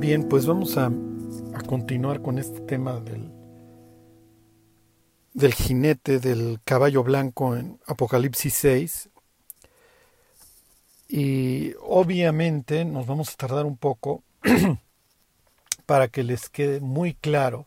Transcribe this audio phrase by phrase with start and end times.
[0.00, 3.30] Bien, pues vamos a, a continuar con este tema del,
[5.34, 9.10] del jinete del caballo blanco en Apocalipsis 6.
[11.08, 14.24] Y obviamente nos vamos a tardar un poco
[15.84, 17.66] para que les quede muy claro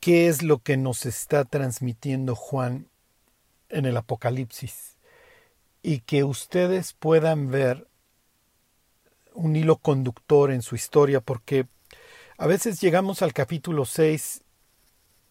[0.00, 2.88] qué es lo que nos está transmitiendo Juan
[3.68, 4.96] en el Apocalipsis
[5.82, 7.88] y que ustedes puedan ver
[9.34, 11.66] un hilo conductor en su historia porque
[12.38, 14.42] a veces llegamos al capítulo 6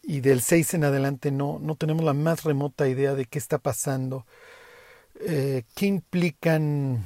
[0.03, 3.57] y del 6 en adelante no, no tenemos la más remota idea de qué está
[3.57, 4.25] pasando,
[5.21, 7.05] eh, qué implican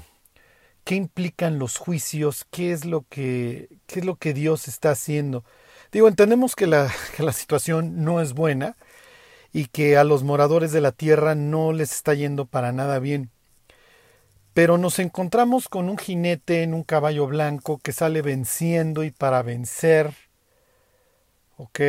[0.88, 5.44] qué implican los juicios, qué es lo que, qué es lo que Dios está haciendo.
[5.91, 8.77] Digo, entendemos que la, que la situación no es buena
[9.52, 13.31] y que a los moradores de la tierra no les está yendo para nada bien.
[14.57, 19.43] Pero nos encontramos con un jinete en un caballo blanco que sale venciendo y para
[19.43, 20.16] vencer,
[21.58, 21.80] ok,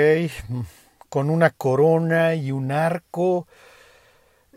[1.09, 3.47] con una corona y un arco.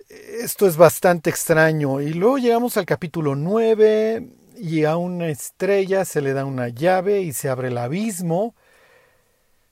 [0.10, 2.02] Esto es bastante extraño.
[2.02, 7.22] Y luego llegamos al capítulo 9 y a una estrella se le da una llave
[7.22, 8.56] y se abre el abismo.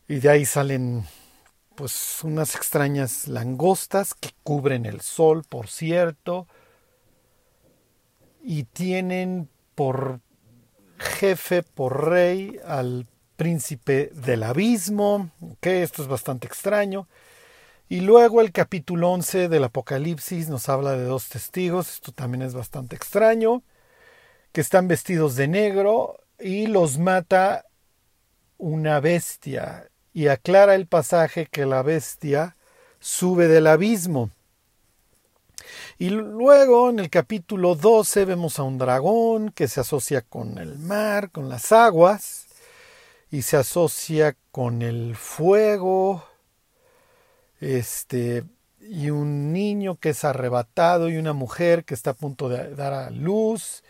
[0.07, 1.03] Y de ahí salen
[1.75, 6.47] pues unas extrañas langostas que cubren el sol, por cierto.
[8.41, 10.19] Y tienen por
[10.97, 15.29] jefe, por rey, al príncipe del abismo,
[15.61, 17.07] que esto es bastante extraño.
[17.87, 22.53] Y luego el capítulo 11 del Apocalipsis nos habla de dos testigos, esto también es
[22.53, 23.63] bastante extraño,
[24.51, 27.65] que están vestidos de negro y los mata
[28.57, 29.89] una bestia.
[30.13, 32.57] Y aclara el pasaje que la bestia
[32.99, 34.29] sube del abismo.
[35.97, 40.77] Y luego en el capítulo 12 vemos a un dragón que se asocia con el
[40.77, 42.47] mar, con las aguas
[43.31, 46.23] y se asocia con el fuego,
[47.59, 48.43] este,
[48.81, 52.93] y un niño que es arrebatado y una mujer que está a punto de dar
[52.93, 53.83] a luz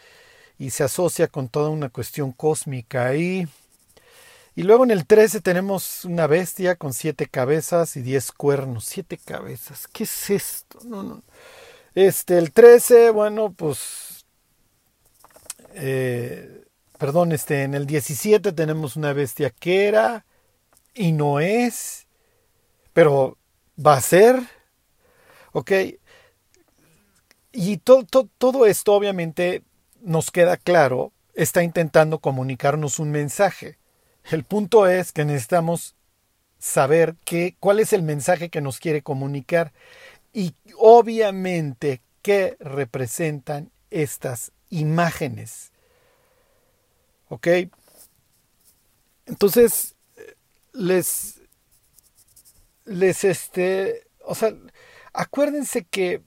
[0.58, 3.48] y se asocia con toda una cuestión cósmica ahí.
[4.56, 8.84] Y luego en el 13 tenemos una bestia con siete cabezas y diez cuernos.
[8.84, 9.88] Siete cabezas.
[9.88, 10.80] ¿Qué es esto?
[10.84, 11.22] No, no.
[11.96, 14.26] Este, el 13, bueno, pues
[15.74, 16.66] eh,
[16.98, 20.26] perdón, este, en el 17 tenemos una bestia que era
[20.94, 22.08] y no es,
[22.94, 23.38] pero
[23.84, 24.42] va a ser,
[25.54, 25.72] ¿ok?
[27.52, 29.64] Y todo esto obviamente
[30.02, 33.78] nos queda claro, está intentando comunicarnos un mensaje.
[34.30, 35.96] El punto es que necesitamos
[36.60, 39.72] saber qué, cuál es el mensaje que nos quiere comunicar
[40.34, 45.72] y obviamente qué representan estas imágenes.
[47.30, 47.48] ¿Ok?
[49.26, 49.96] Entonces,
[50.74, 51.42] les,
[52.86, 54.54] les, este, o sea,
[55.14, 56.24] acuérdense que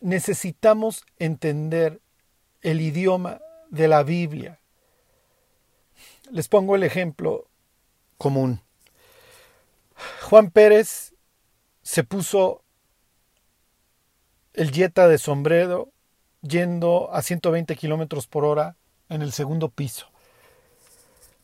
[0.00, 2.00] necesitamos entender
[2.62, 4.60] el idioma de la Biblia.
[6.30, 7.48] Les pongo el ejemplo
[8.16, 8.62] común.
[10.22, 11.14] Juan Pérez
[11.82, 12.64] se puso
[14.58, 15.92] el Jetta de sombrero
[16.42, 18.74] yendo a 120 kilómetros por hora
[19.08, 20.08] en el segundo piso.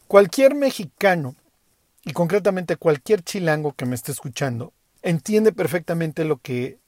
[0.08, 1.36] Cualquier mexicano,
[2.04, 6.78] y concretamente cualquier chilango que me esté escuchando, entiende perfectamente lo que,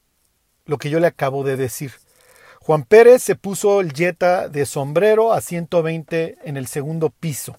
[0.65, 1.93] lo que yo le acabo de decir.
[2.61, 7.57] Juan Pérez se puso el Jetta de sombrero a 120 en el segundo piso.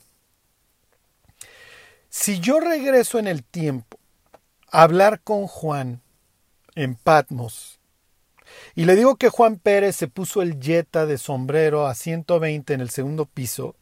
[2.10, 3.98] Si yo regreso en el tiempo
[4.70, 6.02] a hablar con Juan
[6.76, 7.77] en Patmos
[8.76, 12.82] y le digo que Juan Pérez se puso el Jetta de sombrero a 120 en
[12.82, 13.76] el segundo piso,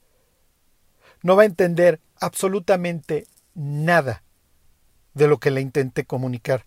[1.21, 3.25] no va a entender absolutamente
[3.55, 4.23] nada
[5.13, 6.65] de lo que le intenté comunicar.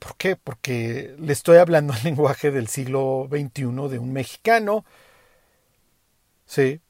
[0.00, 0.34] ¿Por qué?
[0.34, 4.84] Porque le estoy hablando el lenguaje del siglo XXI de un mexicano.
[6.46, 6.80] Sí.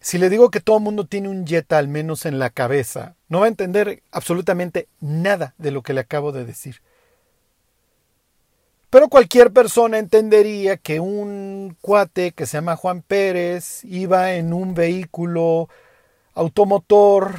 [0.00, 3.16] Si le digo que todo el mundo tiene un Jetta al menos en la cabeza,
[3.28, 6.80] no va a entender absolutamente nada de lo que le acabo de decir.
[8.96, 14.72] Pero cualquier persona entendería que un cuate que se llama Juan Pérez iba en un
[14.72, 15.68] vehículo
[16.32, 17.34] automotor,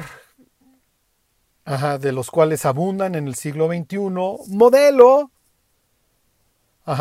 [1.98, 3.98] de los cuales abundan en el siglo XXI,
[4.54, 5.32] modelo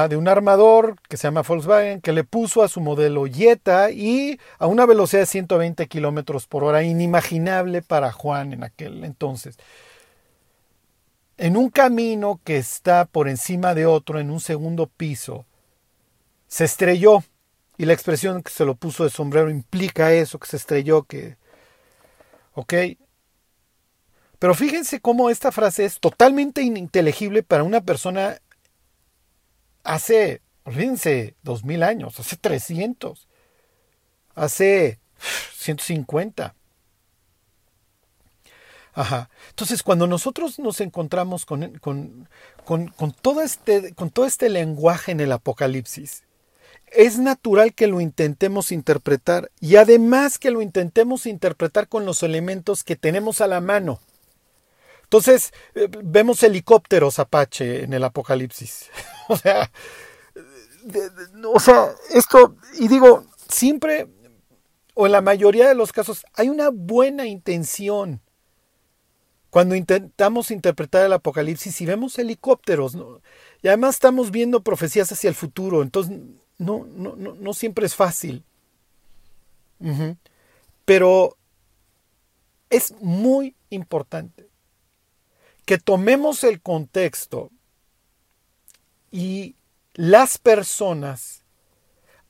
[0.10, 4.40] de un armador que se llama Volkswagen, que le puso a su modelo Jetta y
[4.58, 9.60] a una velocidad de 120 kilómetros por hora, inimaginable para Juan en aquel entonces
[11.38, 15.46] en un camino que está por encima de otro en un segundo piso,
[16.48, 17.24] se estrelló
[17.78, 21.38] Y la expresión que se lo puso de sombrero implica eso, que se estrelló, que...
[22.56, 22.74] ¿Ok?
[24.40, 28.40] Pero fíjense cómo esta frase es totalmente ininteligible para una persona
[29.84, 33.28] hace, olvídense, dos mil años, hace 300,
[34.36, 35.00] hace
[35.56, 36.57] 150.
[38.98, 39.30] Ajá.
[39.50, 42.28] Entonces, cuando nosotros nos encontramos con, con,
[42.66, 46.24] con, todo este, con todo este lenguaje en el Apocalipsis,
[46.88, 52.84] es natural que lo intentemos interpretar y además que lo intentemos interpretar con los elementos
[52.84, 54.00] que tenemos a la mano.
[55.04, 58.90] Entonces, eh, vemos helicópteros Apache en el Apocalipsis.
[59.28, 59.70] o sea,
[61.54, 64.08] o sea, esto, y digo, siempre,
[64.96, 68.22] o en la mayoría de los casos, hay una buena intención
[69.50, 72.98] cuando intentamos interpretar el Apocalipsis y vemos helicópteros,
[73.62, 76.18] y además estamos viendo profecías hacia el futuro, entonces
[76.58, 78.44] no, no, no, siempre es fácil.
[80.86, 81.38] Pero
[82.70, 84.48] es muy importante
[85.66, 87.52] que tomemos el contexto
[89.12, 89.56] y
[89.94, 91.44] las personas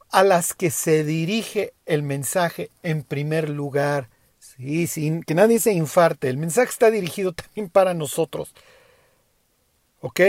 [0.09, 4.09] a las que se dirige el mensaje en primer lugar
[4.57, 6.30] Sí, sin que nadie se infarte.
[6.30, 8.54] El mensaje está dirigido también para nosotros.
[10.01, 10.19] ¿Ok?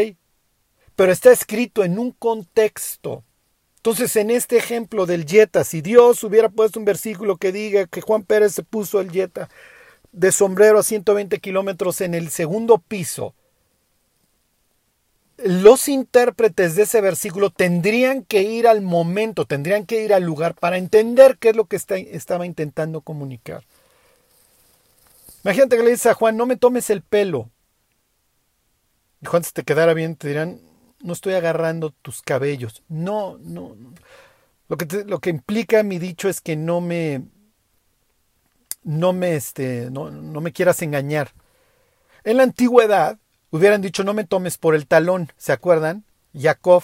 [0.97, 3.25] Pero está escrito en un contexto.
[3.77, 8.01] Entonces, en este ejemplo del Jetta, si Dios hubiera puesto un versículo que diga que
[8.03, 9.49] Juan Pérez se puso el Jetta
[10.13, 13.35] de sombrero a 120 kilómetros en el segundo piso,
[15.39, 20.55] los intérpretes de ese versículo tendrían que ir al momento, tendrían que ir al lugar
[20.55, 23.63] para entender qué es lo que estaba intentando comunicar.
[25.44, 27.50] Imagínate que le dices a Juan, no me tomes el pelo.
[29.20, 30.61] Y Juan, si te quedara bien, te dirán,
[31.00, 32.82] no estoy agarrando tus cabellos.
[32.88, 33.76] No, no.
[34.69, 37.23] Lo que, lo que implica mi dicho es que no me,
[38.82, 41.32] no me, este, no, no me quieras engañar.
[42.25, 43.19] En la antigüedad
[43.50, 46.05] hubieran dicho, no me tomes por el talón, ¿se acuerdan?
[46.34, 46.82] Jacob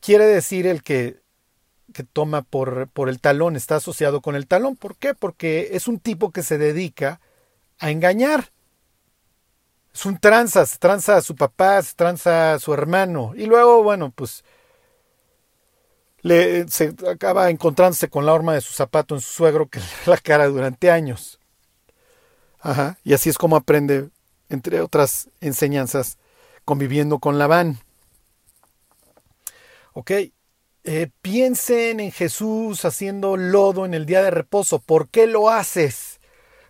[0.00, 1.20] quiere decir el que
[1.92, 4.76] que toma por, por el talón, está asociado con el talón.
[4.76, 5.14] ¿Por qué?
[5.14, 7.20] Porque es un tipo que se dedica
[7.78, 8.50] a engañar.
[9.94, 13.32] Es un tranza, se tranza a su papá, se tranza a su hermano.
[13.34, 14.44] Y luego, bueno, pues
[16.22, 19.86] le, se acaba encontrándose con la horma de su zapato en su suegro que le
[19.86, 21.38] da la cara durante años.
[22.60, 22.98] Ajá.
[23.04, 24.10] Y así es como aprende,
[24.48, 26.18] entre otras enseñanzas,
[26.64, 27.78] conviviendo con Labán.
[29.94, 30.12] Ok,
[30.84, 34.78] eh, piensen en Jesús haciendo lodo en el día de reposo.
[34.78, 36.18] ¿Por qué lo haces?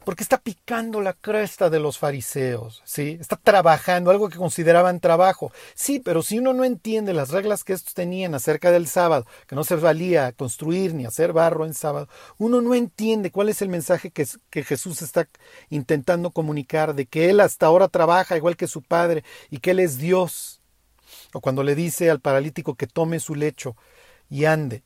[0.05, 3.19] Porque está picando la cresta de los fariseos, ¿sí?
[3.21, 5.53] Está trabajando, algo que consideraban trabajo.
[5.75, 9.55] Sí, pero si uno no entiende las reglas que estos tenían acerca del sábado, que
[9.55, 12.09] no se valía construir ni hacer barro en sábado,
[12.39, 15.29] uno no entiende cuál es el mensaje que, que Jesús está
[15.69, 19.81] intentando comunicar, de que Él hasta ahora trabaja igual que su Padre y que Él
[19.81, 20.63] es Dios.
[21.35, 23.77] O cuando le dice al paralítico que tome su lecho
[24.31, 24.83] y ande.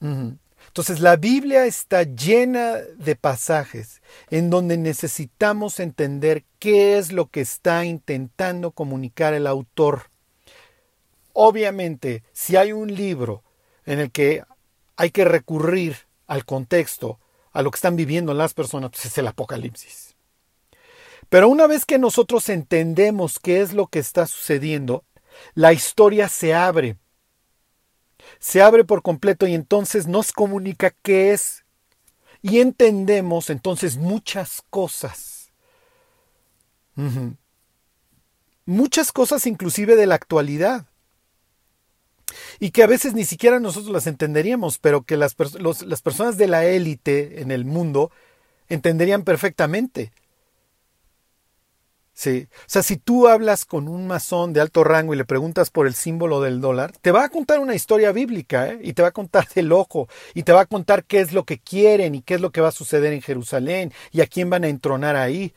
[0.00, 7.40] Entonces la Biblia está llena de pasajes en donde necesitamos entender qué es lo que
[7.40, 10.10] está intentando comunicar el autor.
[11.32, 13.42] Obviamente, si hay un libro
[13.86, 14.44] en el que
[14.96, 17.18] hay que recurrir al contexto,
[17.52, 20.16] a lo que están viviendo las personas, pues es el Apocalipsis.
[21.28, 25.04] Pero una vez que nosotros entendemos qué es lo que está sucediendo,
[25.54, 26.96] la historia se abre
[28.44, 31.64] se abre por completo y entonces nos comunica qué es
[32.42, 35.50] y entendemos entonces muchas cosas.
[38.66, 40.84] Muchas cosas inclusive de la actualidad.
[42.60, 45.34] Y que a veces ni siquiera nosotros las entenderíamos, pero que las,
[45.82, 48.10] las personas de la élite en el mundo
[48.68, 50.12] entenderían perfectamente.
[52.14, 52.46] Sí.
[52.52, 55.88] O sea, si tú hablas con un masón de alto rango y le preguntas por
[55.88, 58.78] el símbolo del dólar, te va a contar una historia bíblica, ¿eh?
[58.82, 61.44] Y te va a contar del ojo, y te va a contar qué es lo
[61.44, 64.48] que quieren y qué es lo que va a suceder en Jerusalén y a quién
[64.48, 65.52] van a entronar ahí.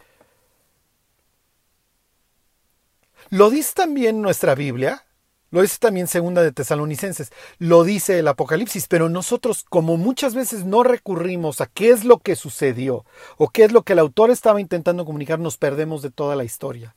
[3.29, 5.06] ¿Lo dice también nuestra Biblia?
[5.49, 10.65] Lo dice también segunda de Tesalonicenses, lo dice el Apocalipsis, pero nosotros como muchas veces
[10.65, 13.05] no recurrimos a qué es lo que sucedió
[13.37, 16.43] o qué es lo que el autor estaba intentando comunicar, nos perdemos de toda la
[16.43, 16.95] historia.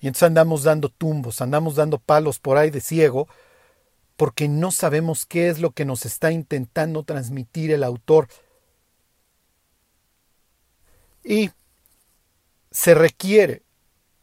[0.00, 3.26] Y entonces andamos dando tumbos, andamos dando palos por ahí de ciego,
[4.16, 8.28] porque no sabemos qué es lo que nos está intentando transmitir el autor.
[11.24, 11.50] Y
[12.70, 13.62] se requiere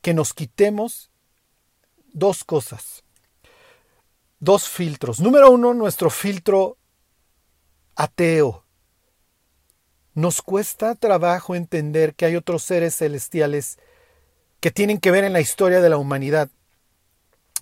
[0.01, 1.11] que nos quitemos
[2.15, 3.03] dos cosas.
[4.39, 5.19] dos filtros.
[5.19, 6.77] Número uno, nuestro filtro
[7.95, 8.63] ateo.
[10.13, 13.79] Nos cuesta trabajo entender que hay otros seres celestiales
[14.59, 16.49] que tienen que ver en la historia de la humanidad.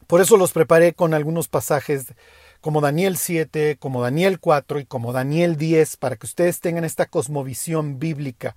[0.08, 2.14] Por eso los preparé con algunos pasajes
[2.60, 7.06] como Daniel 7, como Daniel 4 y como Daniel 10, para que ustedes tengan esta
[7.06, 8.56] cosmovisión bíblica,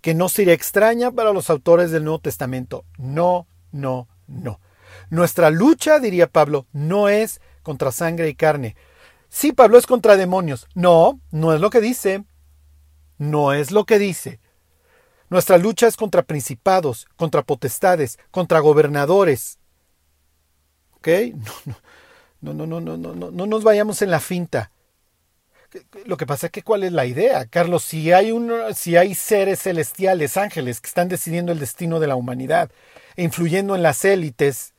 [0.00, 2.84] que no sería extraña para los autores del Nuevo Testamento.
[2.98, 4.60] No, no, no.
[5.10, 8.76] Nuestra lucha, diría Pablo, no es contra sangre y carne.
[9.28, 10.66] Sí, Pablo es contra demonios.
[10.74, 12.24] No, no es lo que dice.
[13.18, 14.40] No es lo que dice.
[15.30, 19.58] Nuestra lucha es contra principados, contra potestades, contra gobernadores.
[20.96, 21.08] ¿Ok?
[22.40, 24.70] No, no, no, no, no, no, no, no nos vayamos en la finta.
[26.06, 28.32] Lo que pasa es que cuál es la idea, Carlos, si hay
[28.74, 32.70] si hay seres celestiales, ángeles que están decidiendo el destino de la humanidad,
[33.16, 34.72] e influyendo en las élites,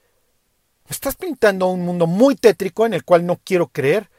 [0.90, 4.10] estás pintando un mundo muy tétrico en el cual no quiero creer.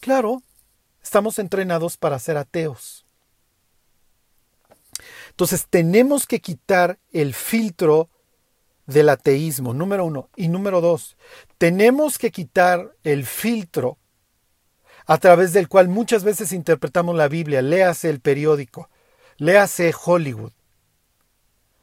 [0.00, 0.42] Claro,
[1.02, 3.04] estamos entrenados para ser ateos.
[5.30, 8.10] Entonces tenemos que quitar el filtro
[8.86, 10.28] del ateísmo, número uno.
[10.36, 11.16] Y número dos,
[11.58, 13.98] tenemos que quitar el filtro
[15.06, 17.62] a través del cual muchas veces interpretamos la Biblia.
[17.62, 18.90] Léase el periódico,
[19.36, 20.52] léase Hollywood.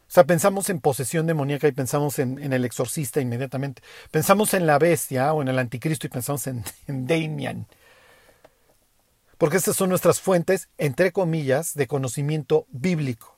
[0.09, 3.83] O sea, pensamos en posesión demoníaca y pensamos en, el exorcista inmediatamente.
[4.09, 7.67] Pensamos en la bestia o en el anticristo y pensamos en, en Damian.
[9.37, 13.37] Porque estas son nuestras fuentes, entre comillas, de conocimiento bíblico.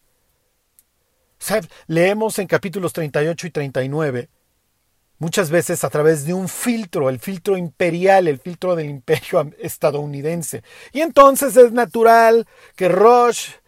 [1.87, 4.29] Leemos en capítulos 38 y 39
[5.21, 10.63] muchas veces a través de un filtro, el filtro imperial, el filtro del imperio estadounidense.
[10.93, 13.60] Y entonces es natural que Roche,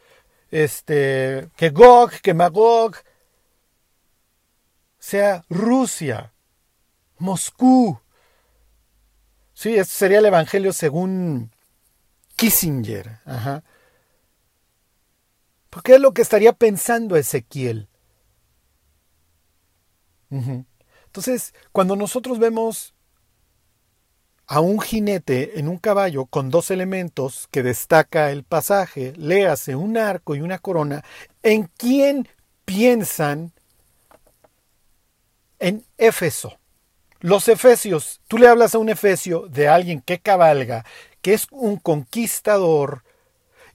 [0.53, 2.95] este, que Gog, que Magog,
[5.00, 6.31] sea Rusia,
[7.17, 8.00] Moscú.
[9.53, 11.51] Sí, este sería el Evangelio según
[12.36, 13.19] Kissinger.
[15.72, 17.89] Porque es lo que estaría pensando Ezequiel.
[20.29, 22.92] Entonces, cuando nosotros vemos
[24.47, 29.97] a un jinete en un caballo con dos elementos que destaca el pasaje, léase un
[29.97, 31.03] arco y una corona,
[31.41, 32.27] ¿en quién
[32.65, 33.51] piensan?
[35.59, 36.57] En Éfeso.
[37.19, 40.85] Los efesios, tú le hablas a un efesio de alguien que cabalga,
[41.21, 43.03] que es un conquistador,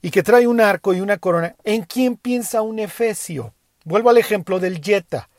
[0.01, 3.53] y que trae un arco y una corona, ¿en quién piensa un efesio?
[3.83, 5.29] Vuelvo al ejemplo del Jetta.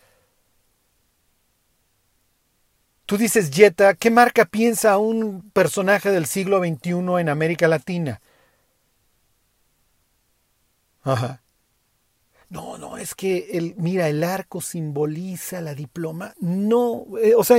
[3.10, 8.20] Tú dices Jetta, ¿qué marca piensa un personaje del siglo XXI en América Latina?
[11.02, 11.42] Ajá.
[12.50, 16.34] No, no, es que el, mira, el arco simboliza la diploma.
[16.38, 17.56] No, eh, o sea,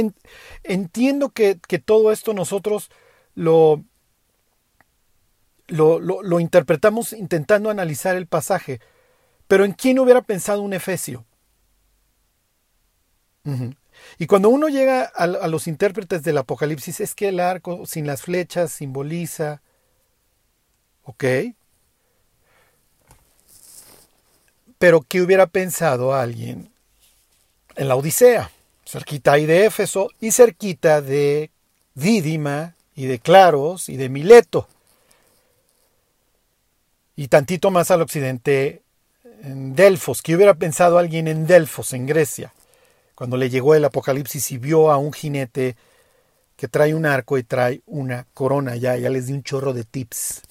[0.63, 2.89] entiendo que, que todo esto nosotros
[3.35, 3.83] lo,
[5.67, 8.79] lo, interpretamos intentando analizar el pasaje.
[9.49, 11.25] Pero ¿en quién hubiera pensado un Efesio?
[14.17, 18.21] Y cuando uno llega a, los intérpretes del Apocalipsis, es que el arco sin las
[18.21, 19.61] flechas simboliza.
[21.03, 21.23] ¿Ok?
[24.77, 26.71] Pero ¿qué hubiera pensado alguien
[27.75, 28.51] en la Odisea?
[28.85, 31.51] Cerquita ahí de Éfeso y cerquita de
[31.95, 34.67] Dídima y de Claros y de Mileto
[37.21, 38.81] y tantito más al occidente
[39.43, 40.23] en Delfos.
[40.23, 42.53] ¿Qué hubiera pensado alguien en Delfos, en Grecia,
[43.21, 45.75] cuando le llegó el Apocalipsis y vio a un jinete
[46.55, 48.77] que trae un arco y trae una corona?
[48.77, 50.41] Ya, ya les di un chorro de tips.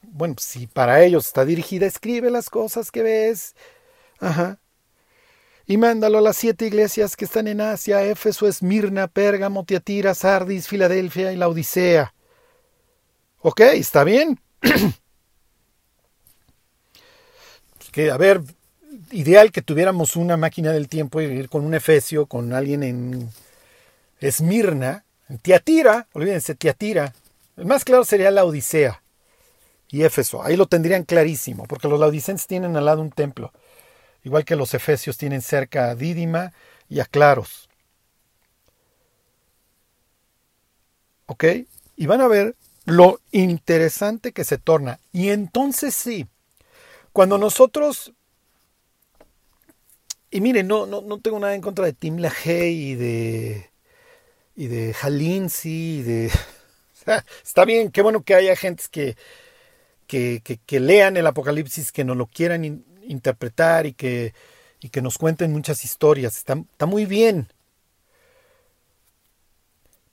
[0.00, 3.54] Bueno, si para ellos está dirigida, escribe las cosas que ves.
[4.20, 4.58] Ajá.
[5.66, 10.66] Y mándalo a las siete iglesias que están en Asia, Éfeso, Esmirna, Pérgamo, Tiatira, Sardis,
[10.66, 12.14] Filadelfia y la Odisea.
[13.42, 14.40] Ok, está bien.
[17.92, 18.40] que, a ver,
[19.10, 23.30] ideal que tuviéramos una máquina del tiempo y ir con un Efesio, con alguien en
[24.20, 27.14] Esmirna, en Tiatira, olvídense, Tiatira.
[27.56, 29.02] El más claro sería la Odisea
[29.88, 30.42] y Éfeso.
[30.42, 33.52] Ahí lo tendrían clarísimo, porque los laudicenses tienen al lado un templo,
[34.22, 36.52] igual que los efesios tienen cerca a Dídima
[36.88, 37.68] y a Claros.
[41.26, 41.44] ¿Ok?
[41.96, 44.98] Y van a ver lo interesante que se torna.
[45.12, 46.26] Y entonces sí,
[47.12, 48.12] cuando nosotros...
[50.30, 53.70] Y miren, no, no, no tengo nada en contra de Tim LaHaye y de,
[54.54, 56.30] y de Halinsi y de...
[57.44, 59.16] Está bien, qué bueno que haya gentes que,
[60.06, 64.34] que, que, lean el Apocalipsis, que nos lo quieran interpretar y que,
[64.80, 66.36] y que nos cuenten muchas historias.
[66.36, 67.48] Está, está muy bien.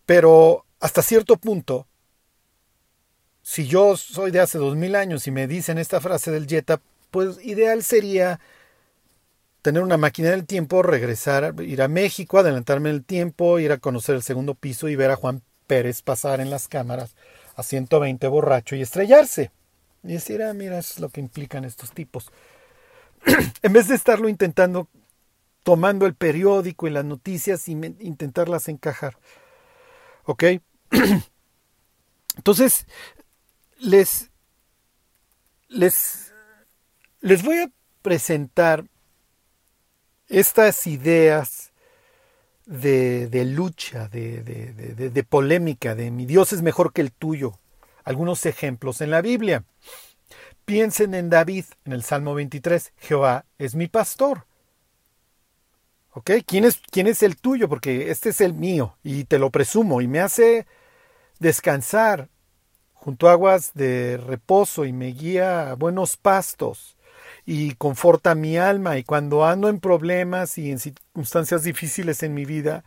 [0.06, 1.88] Pero hasta cierto punto,
[3.44, 6.82] si yo soy de hace dos mil años y me dicen esta frase del Jetta,
[7.12, 8.40] pues ideal sería
[9.68, 14.16] tener una máquina del tiempo, regresar, ir a México, adelantarme el tiempo, ir a conocer
[14.16, 17.18] el segundo piso y ver a Juan Pérez pasar en las cámaras
[17.54, 19.52] a 120 borracho y estrellarse.
[20.04, 22.32] Y decir, ah, mira, eso es lo que implican estos tipos.
[23.62, 24.88] en vez de estarlo intentando,
[25.64, 29.18] tomando el periódico y las noticias y intentarlas encajar.
[30.24, 30.46] ¿Ok?
[32.38, 32.88] Entonces,
[33.80, 34.32] les,
[35.68, 36.32] les,
[37.20, 37.70] les voy a
[38.02, 38.86] presentar
[40.30, 41.72] estas ideas
[42.66, 47.60] de, de lucha, de, de, de, polémica, de mi Dios es mejor que el tuyo.
[48.04, 49.64] Algunos ejemplos en la Biblia.
[50.66, 54.46] Piensen en David, en el Salmo 23, Jehová es mi pastor.
[56.12, 56.32] ¿Ok?
[56.46, 57.70] ¿Quién es, ¿Quién es el tuyo?
[57.70, 60.66] Porque este es el mío y te lo presumo y me hace
[61.40, 62.28] descansar
[62.94, 66.97] junto a aguas de reposo y me guía a buenos pastos
[67.50, 72.44] y conforta mi alma y cuando ando en problemas y en circunstancias difíciles en mi
[72.44, 72.84] vida,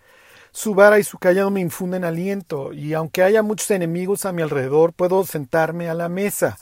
[0.53, 4.43] su vara y su callado me infunden aliento y aunque haya muchos enemigos a mi
[4.43, 6.59] alrededor, puedo sentarme a la mesa.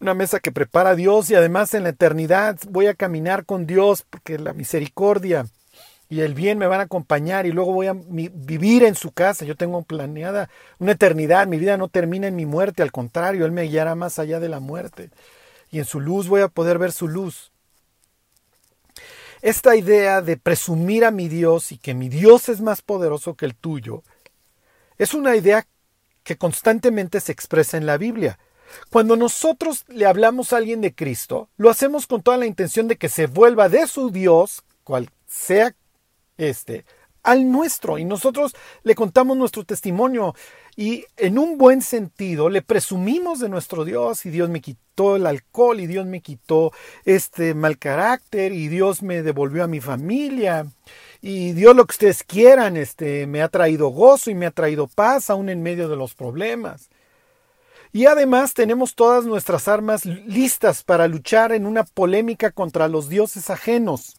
[0.00, 4.04] Una mesa que prepara Dios y además en la eternidad voy a caminar con Dios
[4.10, 5.46] porque la misericordia
[6.08, 9.44] y el bien me van a acompañar y luego voy a vivir en su casa.
[9.44, 10.50] Yo tengo planeada
[10.80, 14.18] una eternidad, mi vida no termina en mi muerte, al contrario, Él me guiará más
[14.18, 15.10] allá de la muerte
[15.74, 17.50] y en su luz voy a poder ver su luz.
[19.42, 23.44] Esta idea de presumir a mi Dios y que mi Dios es más poderoso que
[23.44, 24.04] el tuyo,
[24.98, 25.66] es una idea
[26.22, 28.38] que constantemente se expresa en la Biblia.
[28.88, 32.94] Cuando nosotros le hablamos a alguien de Cristo, lo hacemos con toda la intención de
[32.96, 35.74] que se vuelva de su Dios, cual sea
[36.38, 36.84] este,
[37.24, 37.98] al nuestro.
[37.98, 38.54] Y nosotros
[38.84, 40.36] le contamos nuestro testimonio
[40.76, 45.26] y en un buen sentido le presumimos de nuestro Dios y Dios me quitó el
[45.26, 46.72] alcohol y Dios me quitó
[47.04, 50.66] este mal carácter y Dios me devolvió a mi familia
[51.20, 54.88] y Dios lo que ustedes quieran, este me ha traído gozo y me ha traído
[54.88, 56.90] paz aún en medio de los problemas.
[57.92, 63.50] Y además tenemos todas nuestras armas listas para luchar en una polémica contra los dioses
[63.50, 64.16] ajenos.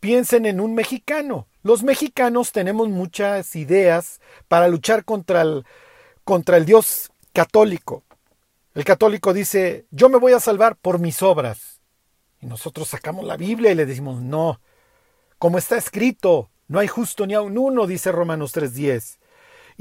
[0.00, 1.46] Piensen en un mexicano.
[1.62, 5.64] Los mexicanos tenemos muchas ideas para luchar contra el,
[6.24, 8.04] contra el Dios católico.
[8.74, 11.80] El católico dice, yo me voy a salvar por mis obras.
[12.40, 14.60] Y nosotros sacamos la Biblia y le decimos, no,
[15.38, 19.19] como está escrito, no hay justo ni aun uno, dice Romanos 3.10.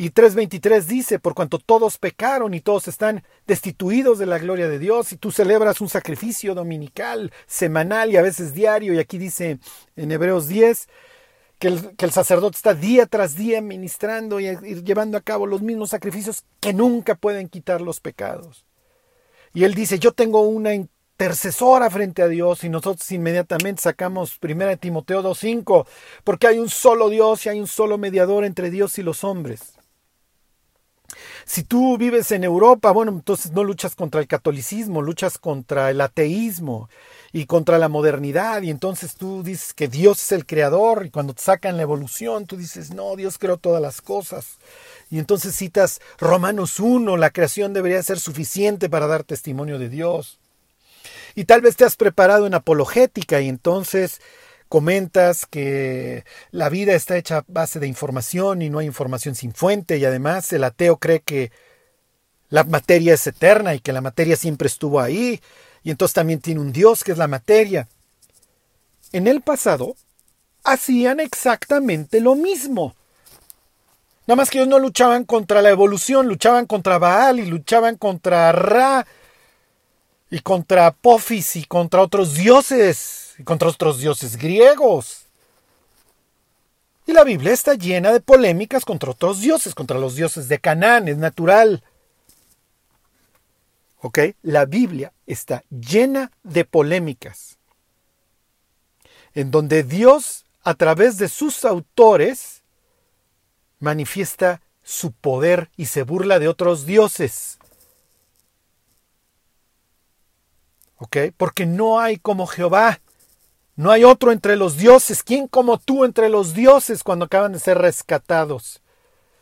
[0.02, 4.80] Y 3.23 dice, por cuanto todos pecaron y todos están destituidos de la gloria de
[4.80, 9.60] Dios, y tú celebras un sacrificio dominical, semanal y a veces diario, y aquí dice
[9.98, 10.88] en Hebreos 10,
[11.60, 15.90] que el, sacerdote está día tras día ministrando y, y, llevando a cabo los mismos
[15.90, 18.64] sacrificios que nunca pueden quitar los pecados.
[19.54, 24.78] Y él dice, yo tengo una intercesora frente a Dios y nosotros inmediatamente sacamos 1
[24.78, 25.86] Timoteo 2.5,
[26.24, 29.79] porque hay un solo Dios y hay un solo mediador entre Dios y los hombres.
[31.46, 36.02] Si tú vives en Europa, bueno, entonces no luchas contra el catolicismo, luchas contra el
[36.02, 36.90] ateísmo
[37.32, 38.62] y contra la modernidad.
[38.62, 42.46] Y entonces tú dices que Dios es el creador y cuando te sacan la evolución,
[42.46, 44.58] tú dices, no, Dios creó todas las cosas.
[45.10, 50.40] Y entonces citas Romanos 1, la creación debería ser suficiente para dar testimonio de Dios.
[51.36, 54.22] Y tal vez te has preparado en apologética y entonces
[54.70, 59.52] comentas que la vida está hecha a base de información y no hay información sin
[59.52, 61.52] fuente y además el ateo cree que
[62.50, 65.42] la materia es eterna y que la materia siempre estuvo ahí
[65.84, 67.88] y entonces también tiene un Dios que es la materia.
[69.12, 69.96] En el pasado
[70.64, 72.96] hacían exactamente lo mismo.
[74.28, 78.52] Nada más que ellos no luchaban contra la evolución, luchaban contra Baal y luchaban contra
[78.52, 79.08] Ra
[80.30, 85.26] y contra Apophis y contra otros dioses y contra otros dioses griegos.
[87.08, 91.08] Y la Biblia está llena de polémicas contra otros dioses, contra los dioses de Canaán,
[91.08, 91.84] es natural.
[94.02, 94.20] ¿Ok?
[94.44, 97.58] La Biblia está llena de polémicas,
[99.34, 102.62] en donde Dios, a través de sus autores,
[103.80, 107.58] manifiesta su poder y se burla de otros dioses.
[110.98, 111.18] ¿Ok?
[111.38, 113.00] Porque no hay como Jehová.
[113.80, 115.24] No hay otro entre los dioses.
[115.24, 118.82] ¿Quién como tú entre los dioses cuando acaban de ser rescatados?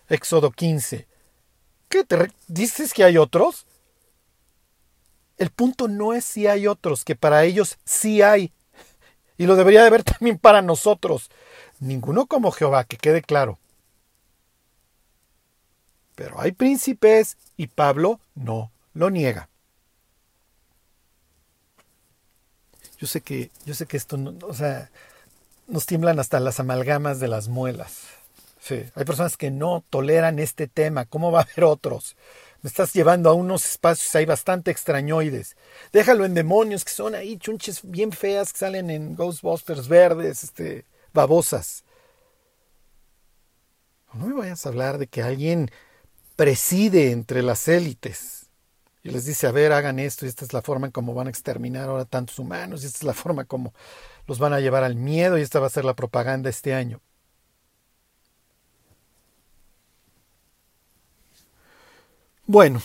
[0.10, 1.08] Éxodo 15.
[1.90, 3.66] ¿Qué te dices que hay otros?
[5.40, 8.54] El punto no es si hay otros, que para ellos sí hay.
[9.40, 11.32] Y lo debería de haber también para nosotros.
[11.80, 13.58] ninguno como Jehová, que quede claro.
[16.14, 19.50] Pero hay príncipes y Pablo no lo niega.
[23.00, 24.90] Yo sé que, yo sé que esto, no, o sea,
[25.68, 28.04] nos tiemblan hasta las amalgamas de las muelas.
[28.60, 31.06] Sí, hay personas que no toleran este tema.
[31.06, 32.16] ¿Cómo va a haber otros?
[32.62, 35.56] Me estás llevando a unos espacios ahí bastante extrañoides.
[35.94, 40.86] Déjalo en demonios que son ahí chunches bien feas que salen en Ghostbusters verdes, este,
[41.14, 41.84] babosas.
[44.14, 45.70] No me vayas a hablar de que alguien
[46.36, 48.37] preside entre las élites
[49.08, 51.28] y les dice, a ver, hagan esto y esta es la forma en cómo van
[51.28, 53.74] a exterminar ahora tantos humanos y esta es la forma como
[54.28, 57.00] los van a llevar al miedo y esta va a ser la propaganda este año.
[62.46, 62.82] Bueno,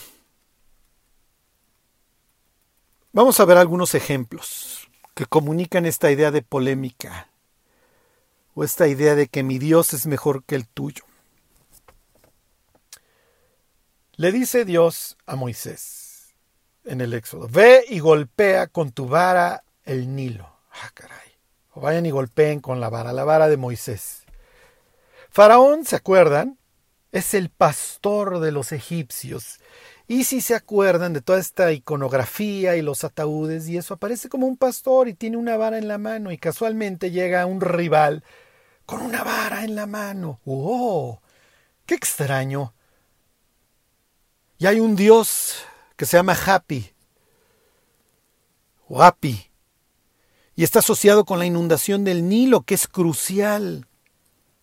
[3.11, 7.27] vamos a ver algunos ejemplos que comunican esta idea de polémica
[8.55, 11.03] o esta idea de que mi Dios es mejor que el tuyo.
[14.15, 16.02] Le dice Dios a Moisés
[16.85, 20.49] en el Éxodo, ve y golpea con tu vara el Nilo.
[20.71, 21.17] Ah, caray.
[21.71, 24.23] O vayan y golpeen con la vara, la vara de Moisés.
[25.29, 26.57] Faraón, ¿se acuerdan?
[27.13, 29.59] es el pastor de los egipcios.
[30.07, 34.47] Y si se acuerdan de toda esta iconografía y los ataúdes y eso, aparece como
[34.47, 38.23] un pastor y tiene una vara en la mano y casualmente llega un rival
[38.85, 40.41] con una vara en la mano.
[40.45, 41.21] ¡Oh!
[41.85, 42.73] ¡Qué extraño!
[44.57, 45.63] Y hay un dios
[46.03, 46.91] que se llama Happy
[48.89, 49.49] o Happy
[50.53, 53.87] y está asociado con la inundación del Nilo, que es crucial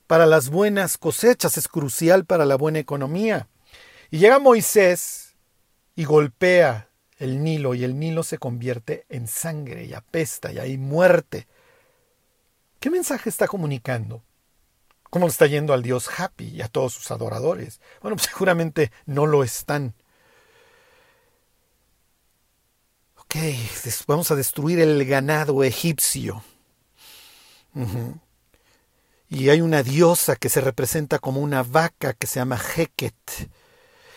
[0.07, 3.48] para las buenas cosechas, es crucial para la buena economía.
[4.11, 5.35] Y llega Moisés
[5.96, 10.76] y golpea el Nilo y el Nilo se convierte en sangre y apesta y hay
[10.76, 11.48] muerte.
[12.81, 14.22] ¿Qué mensaje está comunicando?
[15.09, 17.81] ¿Cómo le está yendo al Dios Happy y a todos sus adoradores?
[18.03, 19.94] Bueno, pues seguramente no lo están.
[23.32, 23.36] Ok,
[24.08, 26.42] vamos a destruir el ganado egipcio.
[29.28, 33.14] Y hay una diosa que se representa como una vaca que se llama Heket.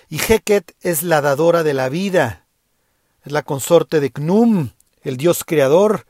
[0.09, 2.47] Y Heket es la dadora de la vida,
[3.23, 4.71] es la consorte de Knum,
[5.03, 6.07] el dios creador,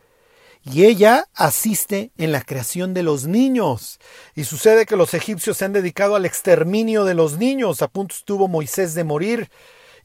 [0.63, 3.99] y ella asiste en la creación de los niños.
[4.33, 8.15] Y sucede que los egipcios se han dedicado al exterminio de los niños, a punto
[8.15, 9.49] estuvo Moisés de morir,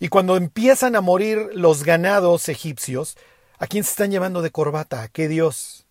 [0.00, 3.16] y cuando empiezan a morir los ganados egipcios,
[3.58, 5.02] ¿a quién se están llevando de corbata?
[5.02, 5.87] ¿A qué dios?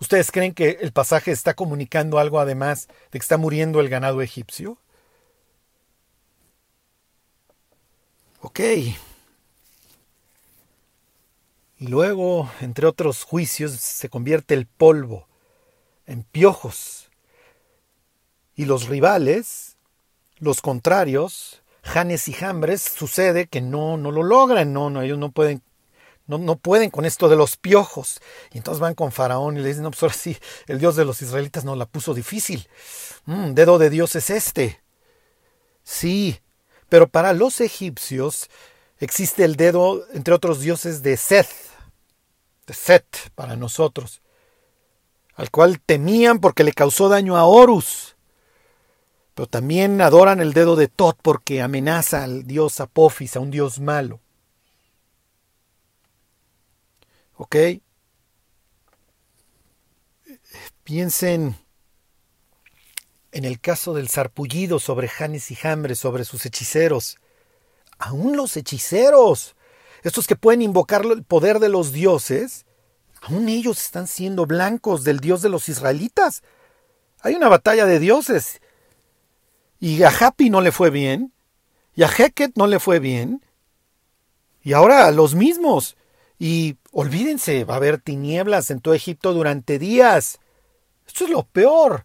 [0.00, 4.22] ¿Ustedes creen que el pasaje está comunicando algo además de que está muriendo el ganado
[4.22, 4.78] egipcio?
[8.40, 8.60] Ok.
[11.80, 15.26] Y luego, entre otros juicios, se convierte el polvo
[16.06, 17.10] en piojos.
[18.54, 19.76] Y los rivales,
[20.38, 25.30] los contrarios, Janes y Jambres, sucede que no, no lo logran, no, no, ellos no
[25.30, 25.62] pueden
[26.28, 28.20] no, pueden con esto de los piojos.
[28.52, 31.06] Y entonces van con Faraón y le dicen, no, pues ahora sí, el Dios de
[31.06, 32.68] los israelitas nos la puso difícil.
[33.24, 34.82] Mm, dedo de Dios es este.
[35.82, 36.38] Sí,
[36.90, 38.50] pero para los egipcios
[38.98, 41.48] existe el dedo, entre otros dioses, de Seth,
[42.66, 44.20] de Set para nosotros,
[45.34, 48.16] al cual temían porque le causó daño a Horus.
[49.38, 53.78] Pero también adoran el dedo de Tot porque amenaza al dios Apophis, a un dios
[53.78, 54.18] malo.
[57.36, 57.54] ¿Ok?
[60.82, 61.56] Piensen
[63.30, 67.18] en el caso del sarpullido sobre Janes y Jambres, sobre sus hechiceros.
[67.96, 69.54] Aún los hechiceros,
[70.02, 72.66] estos que pueden invocar el poder de los dioses,
[73.22, 76.42] aún ellos están siendo blancos del dios de los israelitas.
[77.20, 78.60] Hay una batalla de dioses.
[79.80, 81.32] Y a Happy no le fue bien,
[81.94, 83.42] y a Heket no le fue bien,
[84.62, 85.96] y ahora los mismos.
[86.38, 90.38] Y olvídense, va a haber tinieblas en todo Egipto durante días.
[91.06, 92.04] Esto es lo peor.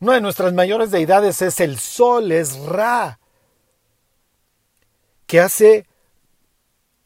[0.00, 3.18] Una de nuestras mayores deidades es el sol, es Ra,
[5.26, 5.86] que hace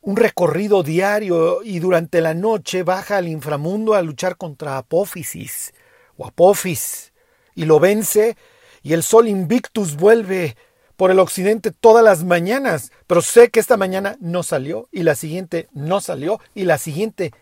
[0.03, 5.73] un recorrido diario y durante la noche baja al inframundo a luchar contra Apófisis
[6.17, 7.13] o Apophis
[7.55, 8.37] y lo vence
[8.83, 10.57] y el sol Invictus vuelve
[10.97, 15.15] por el occidente todas las mañanas, pero sé que esta mañana no salió y la
[15.15, 17.33] siguiente no salió y la siguiente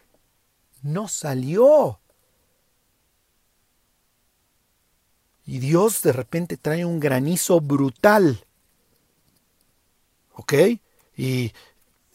[0.82, 2.00] no salió.
[5.46, 8.44] Y Dios de repente trae un granizo brutal.
[10.34, 10.54] ¿Ok?
[11.16, 11.52] Y,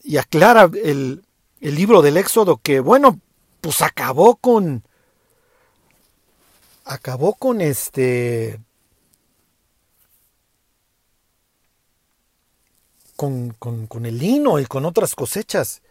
[0.04, 1.26] y aclara el,
[1.60, 3.20] el libro del Éxodo que, bueno,
[3.62, 4.84] pues acabó con,
[6.86, 8.60] acabó con este
[13.16, 15.82] con, con, el lino y con otras cosechas.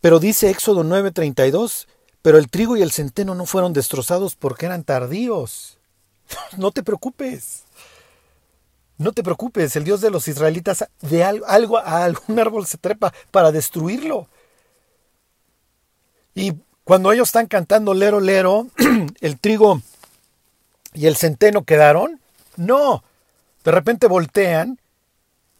[0.00, 1.86] Pero dice Éxodo 9:32,
[2.22, 5.78] pero el trigo y el centeno no fueron destrozados porque eran tardíos.
[6.56, 7.64] No te preocupes.
[8.98, 13.14] No te preocupes, el Dios de los israelitas de algo a algún árbol se trepa
[13.30, 14.28] para destruirlo.
[16.34, 16.52] Y
[16.84, 18.66] cuando ellos están cantando lero lero,
[19.20, 19.82] el trigo
[20.94, 22.20] y el centeno quedaron.
[22.56, 23.04] No,
[23.62, 24.80] de repente voltean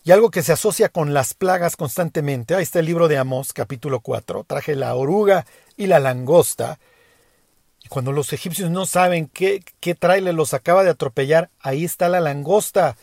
[0.09, 2.55] y algo que se asocia con las plagas constantemente.
[2.55, 4.44] Ahí está el libro de Amós, capítulo 4.
[4.44, 5.44] Traje la oruga
[5.77, 6.79] y la langosta.
[7.85, 12.09] Y cuando los egipcios no saben qué, qué trailer los acaba de atropellar, ahí está
[12.09, 12.97] la langosta.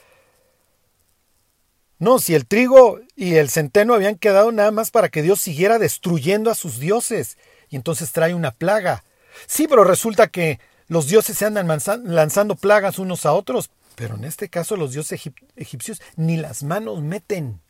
[2.00, 5.78] No, si el trigo y el centeno habían quedado nada más para que Dios siguiera
[5.78, 7.38] destruyendo a sus dioses.
[7.70, 9.04] Y entonces trae una plaga.
[9.46, 13.70] Sí, pero resulta que los dioses se andan lanzando plagas unos a otros.
[13.96, 15.22] Pero en este caso los dioses
[15.56, 17.62] egipcios ni las manos meten.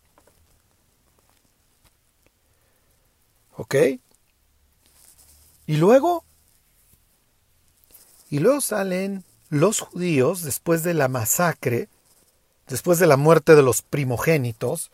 [3.58, 3.76] ¿Ok?
[5.68, 6.24] Y luego,
[8.30, 11.90] y luego salen los judíos después de la masacre,
[12.68, 14.92] después de la muerte de los primogénitos.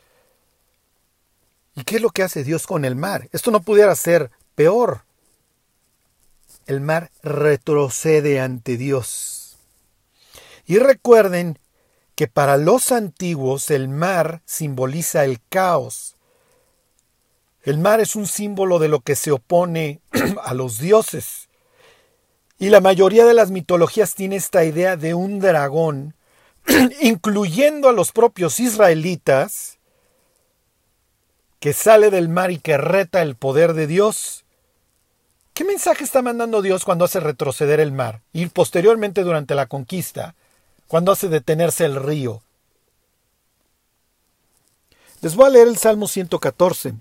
[1.76, 3.30] ¿Y qué es lo que hace Dios con el mar?
[3.32, 5.04] Esto no pudiera ser peor.
[6.68, 9.41] El mar retrocede ante Dios.
[10.72, 11.60] Y recuerden
[12.16, 16.16] que para los antiguos el mar simboliza el caos.
[17.64, 20.00] El mar es un símbolo de lo que se opone
[20.46, 21.50] a los dioses.
[22.58, 26.16] Y la mayoría de las mitologías tiene esta idea de un dragón,
[27.02, 29.78] incluyendo a los propios israelitas,
[31.60, 34.46] que sale del mar y que reta el poder de Dios.
[35.54, 38.22] ¿Qué mensaje está mandando Dios cuando hace retroceder el mar?
[38.32, 40.34] Y posteriormente durante la conquista,
[40.92, 42.44] cuando hace detenerse el río.
[45.22, 46.96] Les voy a leer el Salmo 114.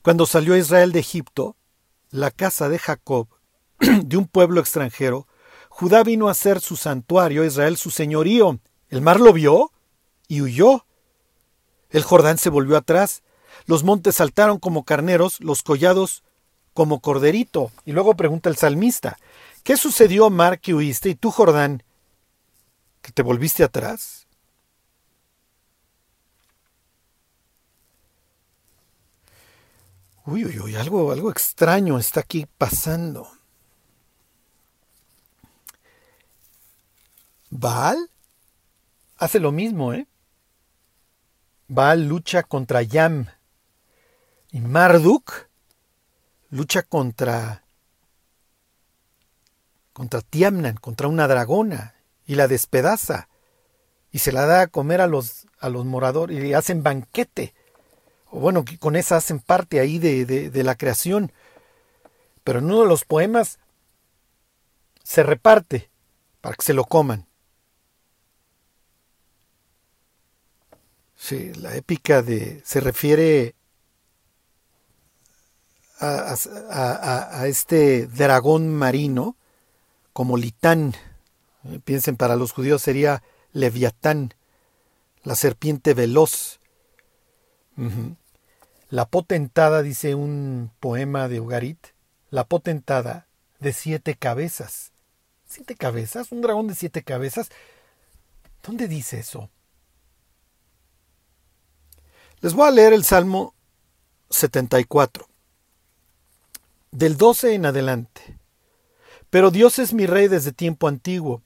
[0.00, 1.56] Cuando salió Israel de Egipto,
[2.10, 3.28] la casa de Jacob,
[3.80, 5.28] de un pueblo extranjero,
[5.68, 8.58] Judá vino a ser su santuario, Israel su señorío.
[8.88, 9.70] El mar lo vio
[10.26, 10.86] y huyó.
[11.90, 13.22] El Jordán se volvió atrás,
[13.66, 16.22] los montes saltaron como carneros, los collados
[16.72, 17.72] como corderito.
[17.84, 19.18] Y luego pregunta el salmista,
[19.64, 21.82] ¿qué sucedió, mar, que huiste, y tú, Jordán,
[23.04, 24.26] que te volviste atrás?
[30.24, 33.28] Uy, uy, uy, algo, algo extraño está aquí pasando.
[37.50, 38.10] Baal
[39.18, 40.06] hace lo mismo, ¿eh?
[41.68, 43.26] Baal lucha contra Yam.
[44.50, 45.50] Y Marduk
[46.48, 47.66] lucha contra
[49.92, 51.93] contra Tiamnan, contra una dragona
[52.26, 53.28] y la despedaza
[54.10, 57.54] y se la da a comer a los, a los moradores y hacen banquete.
[58.30, 61.32] O bueno, con esa hacen parte ahí de, de la creación.
[62.44, 63.58] Pero en uno de los poemas
[65.02, 65.90] se reparte
[66.40, 67.26] para que se lo coman.
[71.16, 73.54] Sí, la épica de se refiere
[76.00, 76.34] a,
[76.70, 79.36] a, a, este dragón marino
[80.12, 80.94] como Litán,
[81.84, 83.22] piensen, para los judíos sería
[83.52, 84.34] Leviatán,
[85.22, 86.60] la serpiente veloz.
[88.90, 91.88] La potentada, dice un poema de Ugarit,
[92.30, 93.26] la potentada
[93.58, 94.92] de siete cabezas.
[95.46, 96.32] ¿Siete cabezas?
[96.32, 97.48] ¿Un dragón de siete cabezas?
[98.62, 99.50] ¿Dónde dice eso?
[102.40, 103.54] Les voy a leer el Salmo
[104.30, 105.26] 74,
[106.90, 108.38] del 12 en adelante.
[109.30, 111.42] Pero Dios es mi rey desde tiempo antiguo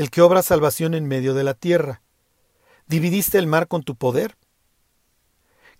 [0.00, 2.00] el que obra salvación en medio de la tierra.
[2.86, 4.38] Dividiste el mar con tu poder.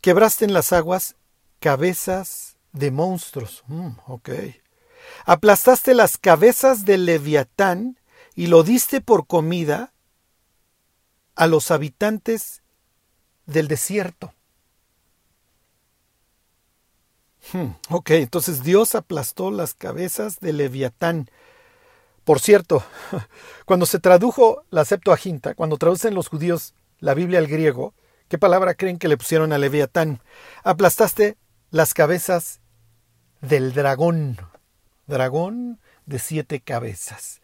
[0.03, 1.17] Quebraste en las aguas
[1.59, 3.65] cabezas de monstruos.
[3.67, 4.29] Mm, ok.
[5.25, 7.99] Aplastaste las cabezas del leviatán
[8.35, 9.95] y lo diste por comida
[11.35, 12.63] a los habitantes
[13.47, 14.35] del desierto.
[17.55, 21.31] Hmm, ok, entonces Dios aplastó las cabezas del leviatán.
[22.31, 22.85] Por cierto,
[23.65, 27.93] cuando se tradujo la Septuaginta, cuando traducen los judíos la Biblia al griego,
[28.29, 30.21] ¿qué palabra creen que le pusieron a Leviatán?
[30.63, 31.39] Aplastaste
[31.73, 32.61] las cabezas
[33.41, 34.37] del dragón.
[35.09, 37.41] Dragón de siete cabezas.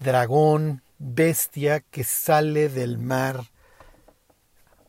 [0.00, 3.52] Dragón, bestia que sale del mar.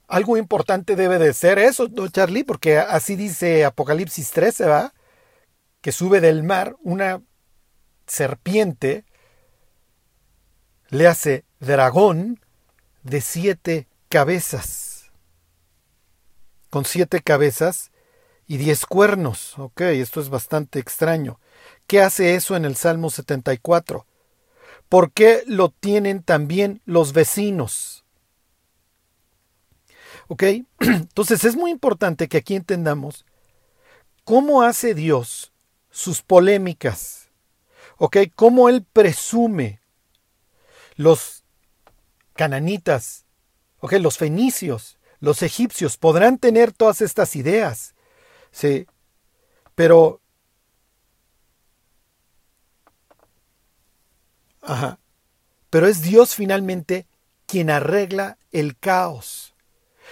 [0.07, 2.45] Algo importante debe de ser eso, ¿no, Charlie?
[2.45, 4.95] Porque así dice Apocalipsis 13, ¿va?
[5.81, 7.21] Que sube del mar una
[8.07, 9.05] serpiente,
[10.95, 12.39] le hace dragón
[13.03, 15.11] de siete cabezas.
[16.69, 17.91] Con siete cabezas
[18.47, 19.59] y diez cuernos.
[19.59, 21.39] Ok, esto es bastante extraño.
[21.87, 24.05] ¿Qué hace eso en el Salmo 74?
[24.89, 28.05] ¿Por qué lo tienen también los vecinos?
[30.27, 30.43] ¿Ok?
[30.79, 33.25] Entonces es muy importante que aquí entendamos
[34.23, 35.51] cómo hace Dios
[35.89, 37.29] sus polémicas.
[37.97, 38.17] ¿Ok?
[38.35, 39.79] Cómo Él presume
[40.95, 41.43] los
[42.33, 43.25] cananitas,
[43.79, 43.93] ¿ok?
[43.93, 47.95] Los fenicios, los egipcios podrán tener todas estas ideas.
[48.51, 48.87] Sí.
[49.75, 50.21] Pero
[54.65, 54.99] Ajá.
[55.69, 57.07] Pero es Dios finalmente
[57.45, 59.53] quien arregla el caos.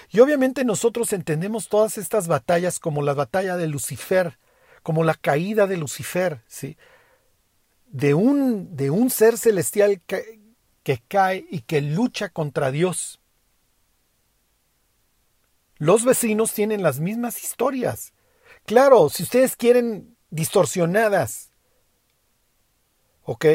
[0.09, 4.37] Y obviamente nosotros entendemos todas estas batallas como la batalla de Lucifer,
[4.83, 6.77] como la caída de Lucifer, ¿sí?
[7.87, 10.39] De un, de un ser celestial que,
[10.83, 13.19] que cae y que lucha contra Dios.
[15.77, 18.13] Los vecinos tienen las mismas historias.
[18.65, 21.51] Claro, si ustedes quieren distorsionadas,
[23.23, 23.45] ¿ok?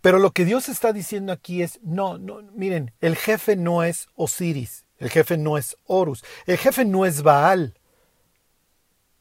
[0.00, 4.06] Pero lo que Dios está diciendo aquí es, no, no, miren, el jefe no es
[4.14, 7.78] Osiris, el jefe no es Horus, el jefe no es Baal,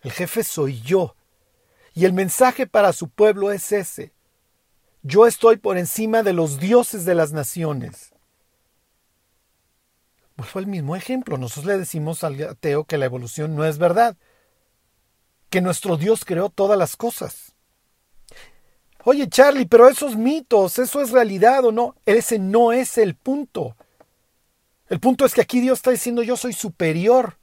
[0.02, 1.16] el jefe soy yo.
[1.94, 4.14] Y el mensaje para su pueblo es ese.
[5.04, 8.14] Yo estoy por encima de los dioses de las naciones.
[10.38, 11.38] Pues fue el mismo ejemplo.
[11.38, 14.16] Nosotros le decimos al ateo que la evolución no es verdad,
[15.50, 17.54] que nuestro Dios creó todas las cosas.
[19.04, 21.96] Oye, Charlie, pero esos mitos, eso es realidad o no.
[22.06, 23.76] Ese no es el punto.
[24.88, 27.38] El punto es que aquí Dios está diciendo yo soy superior.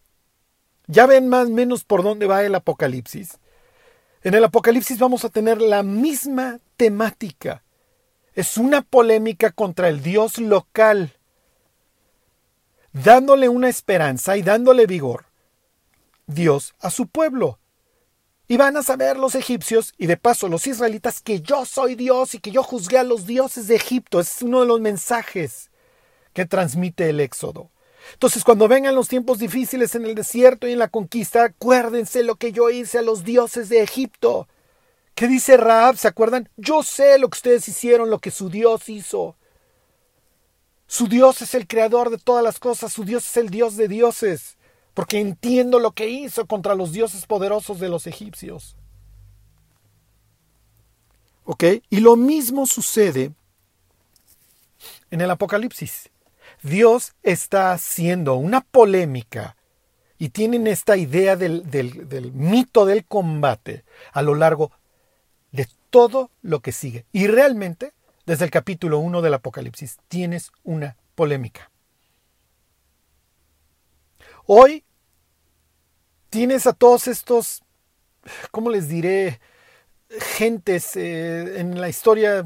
[0.86, 3.38] Ya ven más o menos por dónde va el Apocalipsis.
[4.22, 7.62] En el Apocalipsis vamos a tener la misma temática.
[8.34, 11.16] Es una polémica contra el Dios local,
[12.92, 15.24] dándole una esperanza y dándole vigor.
[16.26, 17.58] Dios a su pueblo.
[18.46, 22.34] Y van a saber los egipcios y de paso los israelitas que yo soy Dios
[22.34, 24.20] y que yo juzgué a los dioses de Egipto.
[24.20, 25.70] Es uno de los mensajes
[26.34, 27.70] que transmite el Éxodo.
[28.12, 32.36] Entonces, cuando vengan los tiempos difíciles en el desierto y en la conquista, acuérdense lo
[32.36, 34.48] que yo hice a los dioses de Egipto.
[35.14, 35.96] ¿Qué dice Raab?
[35.96, 36.48] ¿Se acuerdan?
[36.56, 39.36] Yo sé lo que ustedes hicieron, lo que su Dios hizo.
[40.86, 43.86] Su Dios es el creador de todas las cosas, su Dios es el Dios de
[43.86, 44.56] dioses
[44.94, 48.76] porque entiendo lo que hizo contra los dioses poderosos de los egipcios.
[51.44, 51.64] ¿Ok?
[51.88, 53.32] Y lo mismo sucede
[55.10, 56.10] en el Apocalipsis.
[56.62, 59.56] Dios está haciendo una polémica
[60.18, 64.70] y tienen esta idea del, del, mito del combate a lo largo
[65.50, 67.06] de todo lo que sigue.
[67.12, 67.94] Y realmente,
[68.26, 71.70] desde el capítulo 1 del Apocalipsis, tienes una polémica.
[74.44, 74.84] Hoy
[76.28, 77.62] tienes a todos estos,
[78.50, 79.40] ¿cómo les diré?
[80.36, 82.44] Gentes eh, en la historia,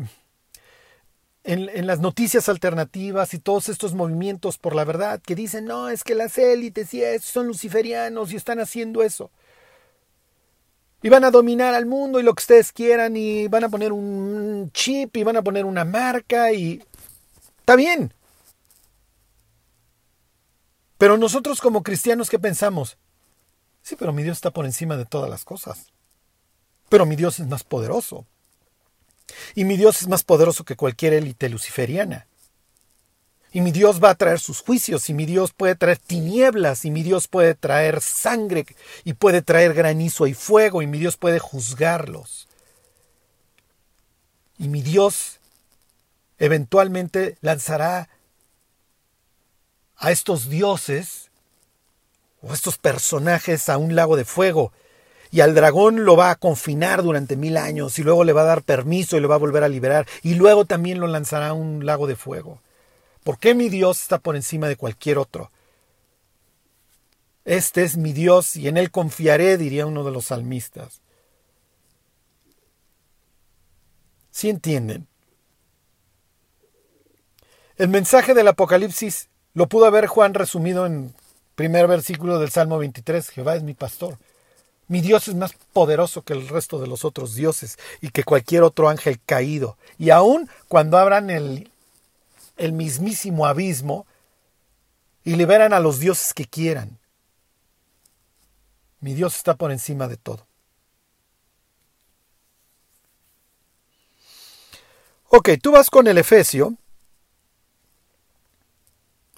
[1.45, 6.03] en, las noticias alternativas y todos estos movimientos por la verdad que dicen, no, es
[6.03, 9.31] que las élites y eso son luciferianos y están haciendo eso.
[11.03, 13.93] Y van a dominar al mundo y lo que ustedes quieran y van a poner
[13.93, 16.83] un chip y van a poner una marca y...
[17.61, 18.13] Está bien,
[20.99, 22.97] pero nosotros como cristianos, ¿qué pensamos?
[23.83, 25.93] Sí, pero mi Dios está por encima de todas las cosas.
[26.89, 28.27] Pero mi Dios es más poderoso.
[29.55, 32.27] Y mi Dios es más poderoso que cualquier élite luciferiana.
[33.53, 36.91] Y mi Dios va a traer sus juicios, y mi Dios puede traer tinieblas, y
[36.91, 38.67] mi Dios puede traer sangre,
[39.05, 42.49] y puede traer granizo y fuego, y mi Dios puede juzgarlos.
[44.59, 45.39] Y mi Dios
[46.39, 48.09] eventualmente lanzará
[49.97, 51.31] a estos dioses
[52.43, 54.73] o estos personajes a un lago de fuego
[55.35, 58.45] y al dragón lo va a confinar durante mil años y luego le va a
[58.45, 61.53] dar permiso y lo va a volver a liberar y luego también lo lanzará a
[61.55, 62.61] un lago de fuego.
[63.25, 65.51] ¿Por qué mi Dios está por encima de cualquier otro?
[67.45, 71.01] Este es mi Dios y en él confiaré, diría uno de los salmistas.
[74.31, 75.09] ¿Sí entienden?
[77.77, 81.13] El mensaje del Apocalipsis lo pudo haber Juan resumido en
[81.57, 84.17] primer versículo del Salmo 23, Jehová es mi pastor.
[84.87, 88.63] Mi Dios es más poderoso que el resto de los otros dioses y que cualquier
[88.63, 89.79] otro ángel caído.
[89.99, 91.71] Y aun cuando abran el,
[92.57, 94.07] el mismísimo abismo
[95.25, 96.99] y liberan a los dioses que quieran,
[99.01, 100.47] mi Dios está por encima de todo.
[105.29, 106.77] Ok, tú vas con el Efesio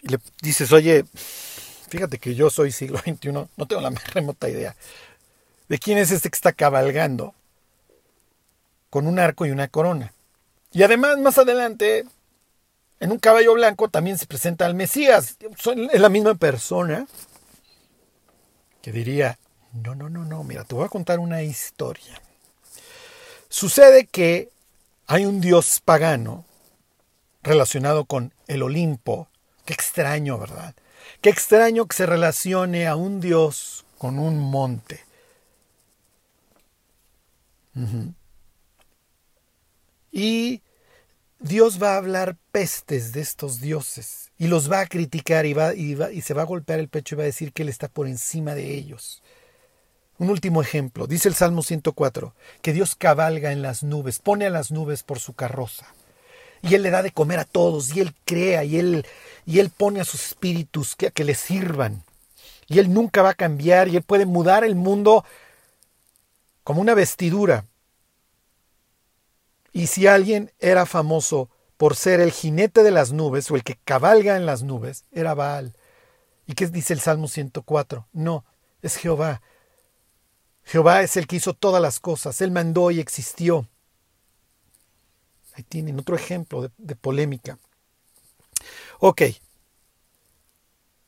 [0.03, 1.05] y le dices, oye,
[1.89, 4.77] fíjate que yo soy siglo XXI, no tengo la más remota idea
[5.69, 7.35] de quién es este que está cabalgando
[8.91, 10.13] con un arco y una corona.
[10.73, 12.05] Y además, más adelante,
[13.01, 15.37] en un caballo blanco también se presenta al Mesías.
[15.93, 17.07] Es la misma persona
[18.83, 19.39] que diría,
[19.73, 22.21] no, no, no, no, mira, te voy a contar una historia.
[23.49, 24.51] Sucede que
[25.07, 26.45] hay un dios pagano
[27.43, 29.29] relacionado con el Olimpo.
[29.65, 30.75] Qué extraño, ¿verdad?
[31.21, 35.06] Qué extraño que se relacione a un dios con un monte.
[40.11, 40.63] Y
[41.39, 45.75] Dios va a hablar pestes de estos dioses y los va a criticar y, va,
[45.75, 47.89] y, y se va a golpear el pecho y va a decir que Él está
[47.89, 49.23] por encima de ellos.
[50.19, 54.51] Un último ejemplo, dice el Salmo 104, que Dios cabalga en las nubes, pone a
[54.51, 55.87] las nubes por su carroza.
[56.63, 59.07] Y Él le da de comer a todos, y Él crea, y Él,
[59.45, 62.03] y él pone a sus espíritus que, que le sirvan.
[62.67, 65.23] Y Él nunca va a cambiar, y Él puede mudar el mundo
[66.67, 67.65] como una vestidura.
[69.73, 73.79] Y si alguien era famoso por ser el jinete de las nubes o el que
[73.85, 75.77] cabalga en las nubes, era Baal.
[76.45, 78.09] ¿Y qué dice el Salmo 104?
[78.13, 78.45] No,
[78.83, 79.43] es Jehová,
[80.65, 83.69] Jehová es el que hizo todas las cosas, Él mandó y existió.
[85.55, 87.61] Ahí tienen otro ejemplo de, polémica.
[88.99, 89.23] Ok.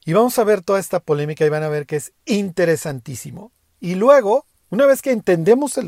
[0.05, 3.51] Y vamos a ver toda esta polémica y van a ver que es interesantísimo.
[3.81, 5.79] Y luego, una vez que entendemos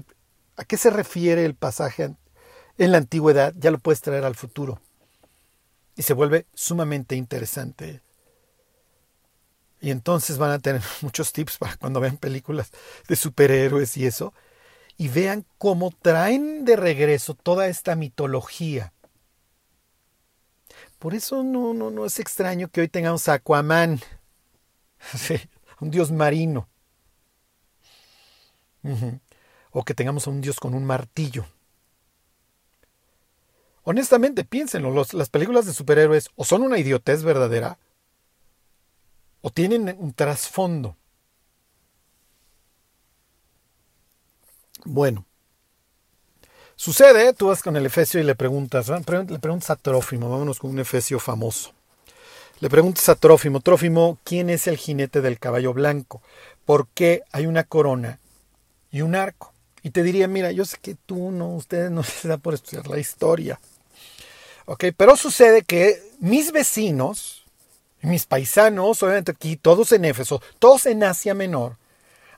[0.57, 2.15] a qué se refiere el pasaje
[2.79, 4.81] en la antigüedad, ya lo puedes traer al futuro.
[5.97, 8.03] Y se vuelve sumamente interesante
[9.81, 12.71] y entonces van a tener muchos tips para cuando vean películas
[13.09, 14.35] de superhéroes y eso.
[14.97, 18.93] Y vean cómo traen de regreso toda esta mitología.
[20.99, 24.01] Por eso no, no, no es extraño que hoy tengamos a Aquaman,
[25.81, 26.69] un dios marino.
[29.73, 31.47] O que tengamos a un dios con un martillo.
[33.83, 37.79] Honestamente, piénsenlo, las películas de superhéroes o son una idiotez verdadera,
[39.41, 40.97] o tienen un trasfondo.
[44.85, 45.25] Bueno,
[46.77, 50.71] sucede, tú vas con el Efesio y le preguntas, le preguntas a Trófimo, vámonos con
[50.71, 51.73] un Efesio famoso.
[52.61, 56.23] Le preguntas a Trófimo, Trófimo, ¿quién es el jinete del caballo blanco?
[56.65, 58.20] ¿Por qué hay una corona
[58.91, 59.53] y un arco?
[59.83, 62.87] Y te diría, mira, yo sé que tú no, ustedes no se da por estudiar
[62.89, 63.61] la historia.
[64.67, 67.45] Ok, pero sucede que mis vecinos,
[68.03, 71.77] mis paisanos, obviamente aquí, todos en Éfeso, todos en Asia Menor,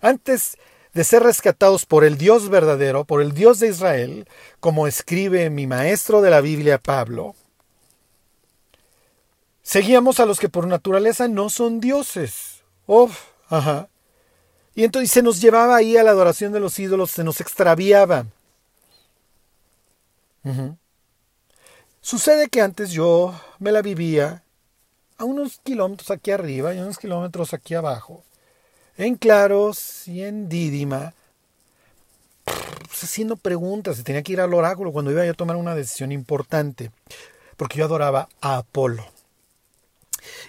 [0.00, 0.56] antes
[0.94, 4.28] de ser rescatados por el Dios verdadero, por el Dios de Israel,
[4.60, 7.34] como escribe mi maestro de la Biblia Pablo,
[9.62, 12.62] seguíamos a los que por naturaleza no son dioses.
[12.86, 13.16] Uf,
[13.48, 13.88] ajá.
[14.74, 18.26] Y entonces se nos llevaba ahí a la adoración de los ídolos, se nos extraviaba.
[22.00, 24.42] Sucede que antes yo me la vivía
[25.18, 28.24] a unos kilómetros aquí arriba y unos kilómetros aquí abajo,
[28.96, 31.14] en Claros y en Dídima,
[32.44, 36.90] pues, haciendo preguntas, tenía que ir al oráculo cuando iba a tomar una decisión importante,
[37.56, 39.04] porque yo adoraba a Apolo.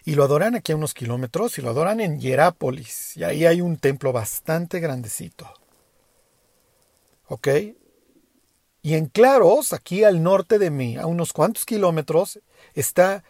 [0.05, 3.17] Y lo adoran aquí a unos kilómetros y lo adoran en Hierápolis.
[3.17, 5.51] Y ahí hay un templo bastante grandecito.
[7.27, 7.47] ¿Ok?
[8.81, 12.39] Y en Claros, aquí al norte de mí, a unos cuantos kilómetros,
[12.73, 13.23] está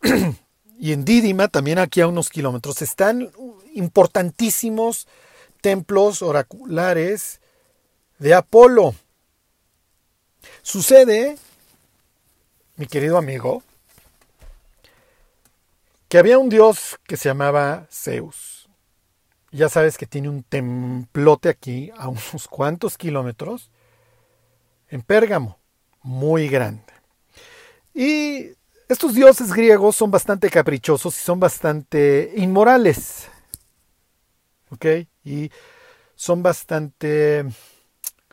[0.78, 3.30] y en Dídima, también aquí a unos kilómetros, están
[3.74, 5.06] importantísimos
[5.60, 7.40] templos oraculares
[8.18, 8.94] de Apolo.
[10.62, 11.36] Sucede,
[12.76, 13.62] mi querido amigo,
[16.14, 18.68] que había un dios que se llamaba Zeus.
[19.50, 23.72] Ya sabes que tiene un templote aquí a unos cuantos kilómetros
[24.86, 25.58] en Pérgamo,
[26.04, 26.92] muy grande.
[27.92, 28.50] Y
[28.88, 33.28] estos dioses griegos son bastante caprichosos y son bastante inmorales.
[34.70, 34.86] ¿Ok?
[35.24, 35.50] Y
[36.14, 37.44] son bastante,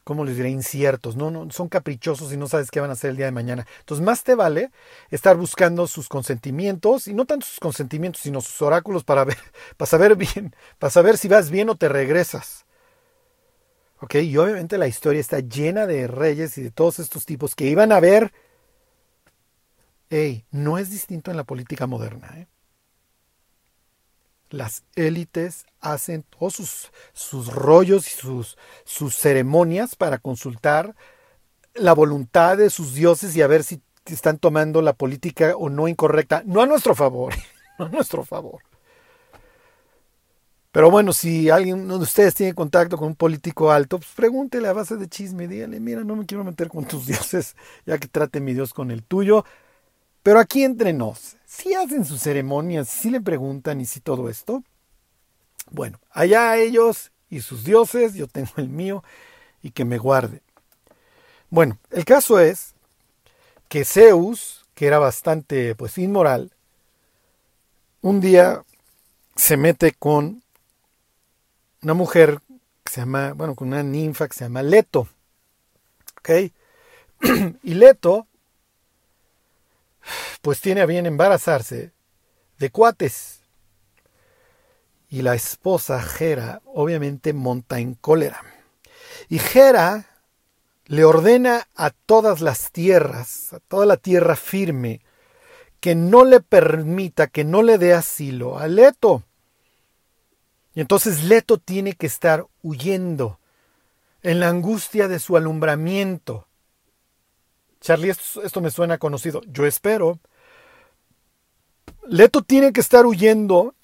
[0.04, 0.50] ¿cómo les diré?
[0.50, 1.32] Inciertos, ¿no?
[1.32, 1.50] ¿no?
[1.52, 3.66] Son caprichosos y no sabes qué van a hacer el día de mañana.
[3.80, 4.72] Entonces, más te vale
[5.10, 9.38] estar buscando sus consentimientos, y no tanto sus consentimientos, sino sus oráculos para ver,
[9.78, 12.66] para saber bien, para saber si vas bien o te regresas.
[14.00, 14.16] ¿Ok?
[14.16, 17.92] Y obviamente la historia está llena de reyes y de todos estos tipos que iban
[17.92, 18.34] a ver
[20.14, 22.28] Hey, no es distinto en la política moderna.
[22.36, 22.48] ¿eh?
[24.52, 30.96] Las élites hacen todos sus, sus rollos y sus, sus ceremonias para consultar
[31.74, 35.88] la voluntad de sus dioses y a ver si están tomando la política o no
[35.88, 37.34] incorrecta, no a nuestro favor,
[37.80, 38.62] no a nuestro favor.
[40.72, 44.74] Pero bueno, si alguien de ustedes tiene contacto con un político alto, pues pregúntele a
[44.74, 48.40] base de chisme, dígale, mira, no me quiero meter con tus dioses, ya que trate
[48.40, 49.46] mi Dios con el tuyo.
[50.24, 54.64] Pero aquí entre nos, si hacen sus ceremonias, si le preguntan y si todo esto,
[55.72, 59.04] bueno, allá ellos y sus dioses, yo tengo el mío,
[59.64, 60.42] y que me guarde.
[61.50, 62.74] Bueno, el caso es
[63.68, 66.52] que Zeus, que era bastante pues inmoral,
[68.02, 68.64] un día
[69.36, 70.44] se mete con
[71.82, 72.42] una mujer
[72.84, 75.08] que se llama, bueno, con una ninfa que se llama Leto.
[76.18, 76.30] ¿Ok?
[77.64, 78.28] y Leto,
[80.42, 81.92] pues tiene a bien embarazarse
[82.60, 83.42] de cuates.
[85.10, 88.42] Y la esposa Gera obviamente monta en cólera.
[89.28, 90.08] Y Gera
[90.86, 95.02] le ordena a todas las tierras, a toda la tierra firme,
[95.80, 99.24] que no le permita, que no le dé asilo a Leto.
[100.74, 103.40] Y entonces Leto tiene que estar huyendo
[104.22, 106.48] en la angustia de su alumbramiento.
[107.82, 109.42] Charlie, esto, me suena conocido.
[109.48, 110.20] Yo espero.
[112.08, 113.76] Leto tiene que estar huyendo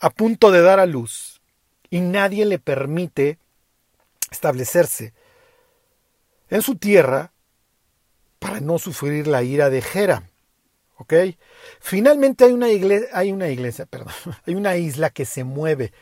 [0.00, 1.40] a punto de dar a luz
[1.90, 3.38] y nadie le permite
[4.30, 5.12] establecerse
[6.48, 7.32] en su tierra
[8.38, 10.28] para no sufrir la ira de Jera.
[10.96, 11.14] ¿Ok?
[11.80, 14.12] Finalmente hay una iglesia, hay una iglesia, perdón,
[14.46, 15.92] hay una isla que se mueve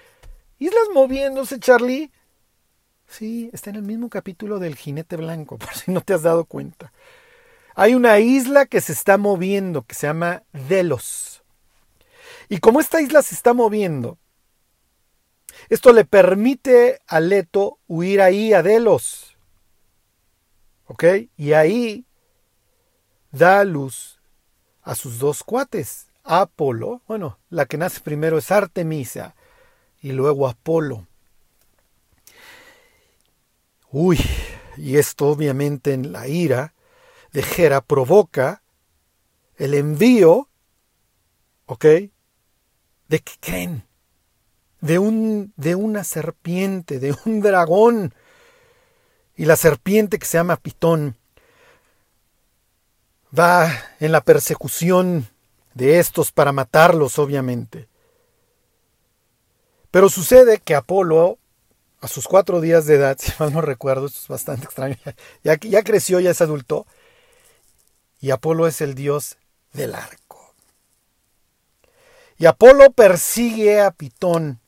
[0.60, 2.12] Islas moviéndose, Charlie.
[3.08, 6.44] Sí, está en el mismo capítulo del jinete blanco, por si no te has dado
[6.44, 6.92] cuenta.
[7.74, 11.42] Hay una isla que se está moviendo, que se llama Delos.
[12.48, 14.18] Y como esta isla se está moviendo,
[15.68, 19.36] esto le permite a Leto huir ahí a Delos.
[20.86, 21.04] ¿Ok?
[21.36, 22.04] Y ahí
[23.30, 24.20] da luz
[24.82, 26.08] a sus dos cuates.
[26.24, 29.34] Apolo, bueno, la que nace primero es Artemisa
[30.00, 31.06] y luego Apolo.
[33.90, 34.18] Uy,
[34.76, 36.74] y esto obviamente en la ira
[37.32, 38.62] de Gera provoca
[39.56, 40.48] el envío,
[41.66, 41.84] ¿ok?
[41.84, 43.84] ¿De qué creen?
[44.80, 48.14] De, un, de una serpiente, de un dragón.
[49.36, 51.16] Y la serpiente que se llama Pitón
[53.38, 53.70] va
[54.00, 55.28] en la persecución
[55.74, 57.88] de estos para matarlos, obviamente.
[59.90, 61.38] Pero sucede que Apolo,
[62.00, 64.96] a sus cuatro días de edad, si mal no recuerdo, esto es bastante extraño,
[65.44, 66.86] ya, ya creció, ya es adulto,
[68.20, 69.38] y Apolo es el dios
[69.72, 70.54] del arco.
[72.38, 74.60] Y Apolo persigue a Pitón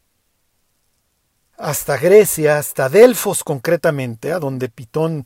[1.57, 5.25] hasta Grecia, hasta Delfos concretamente, a donde Pitón,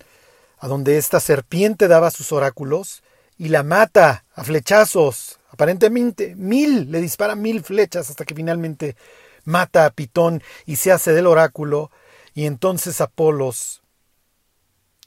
[0.59, 3.03] a donde esta serpiente daba sus oráculos,
[3.39, 5.39] y la mata a flechazos.
[5.51, 8.97] Aparentemente, mil, le dispara mil flechas hasta que finalmente
[9.45, 11.91] mata a Pitón y se hace del oráculo,
[12.35, 13.83] y entonces Apolos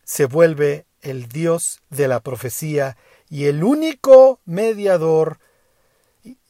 [0.03, 2.97] se vuelve el dios de la profecía
[3.29, 5.39] y el único mediador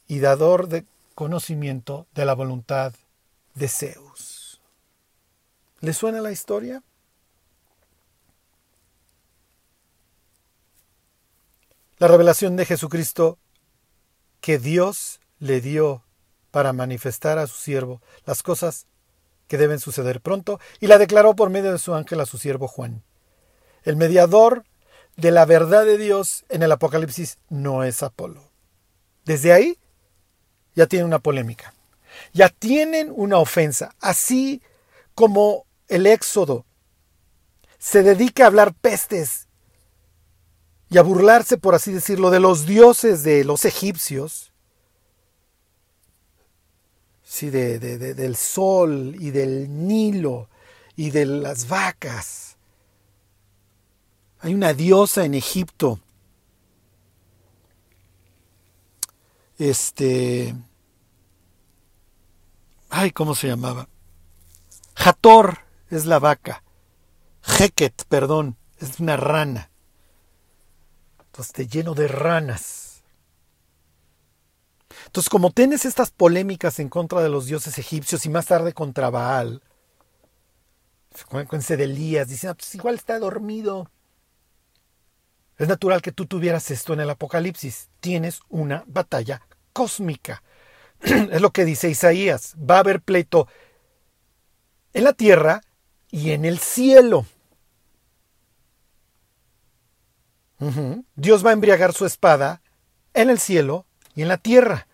[0.08, 2.94] y dador de conocimiento de la voluntad
[3.56, 4.62] de Zeus.
[5.82, 6.82] ¿Le suena la historia?
[11.98, 13.38] La revelación de Jesucristo
[14.40, 16.04] que Dios le dio
[16.52, 18.88] para manifestar a su siervo las cosas
[19.50, 22.68] que deben suceder pronto, y la declaró por medio de su ángel a su siervo
[22.68, 23.04] Juan.
[23.84, 24.64] El mediador
[25.20, 28.50] de la verdad de Dios en el Apocalipsis no es Apolo.
[29.26, 29.78] Desde ahí
[30.76, 31.74] ya tienen una polémica,
[32.34, 34.62] ya tienen una ofensa, así
[35.16, 36.66] como el Éxodo
[37.78, 39.48] se dedica a hablar pestes
[40.90, 44.52] y a burlarse, por así decirlo, de los dioses de los egipcios,
[47.24, 50.50] sí, de, del sol y del Nilo
[50.96, 52.49] y de las vacas.
[54.40, 56.00] Hay una diosa en Egipto.
[59.58, 60.56] Este.
[62.90, 63.90] Ay, ¿cómo se llamaba?
[64.96, 65.60] Hator
[65.90, 66.64] es la vaca.
[67.44, 69.70] Heket, perdón, es una rana.
[71.26, 73.04] Entonces, lleno de ranas.
[75.06, 79.10] Entonces, como tienes estas polémicas en contra de los dioses egipcios y más tarde contra
[79.10, 79.62] Baal,
[81.78, 83.90] de Elías, diciendo, pues igual está dormido.
[85.60, 87.90] Es natural que tú tuvieras esto en el Apocalipsis.
[88.00, 89.42] Tienes una batalla
[89.74, 90.42] cósmica.
[91.02, 92.56] es lo que dice Isaías.
[92.58, 93.48] Va a haber pleito
[94.94, 95.62] en la tierra
[96.10, 97.26] y en el cielo.
[101.16, 102.62] Dios va a embriagar su espada
[103.14, 103.86] en el cielo
[104.16, 104.88] y en la tierra.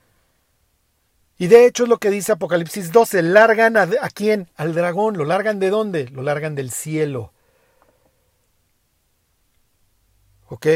[1.38, 4.50] Y de hecho es lo que dice Apocalipsis 12, largan a, a quién?
[4.56, 6.08] Al dragón, ¿lo largan de dónde?
[6.10, 7.34] Lo largan del cielo.
[10.48, 10.68] ¿Ok?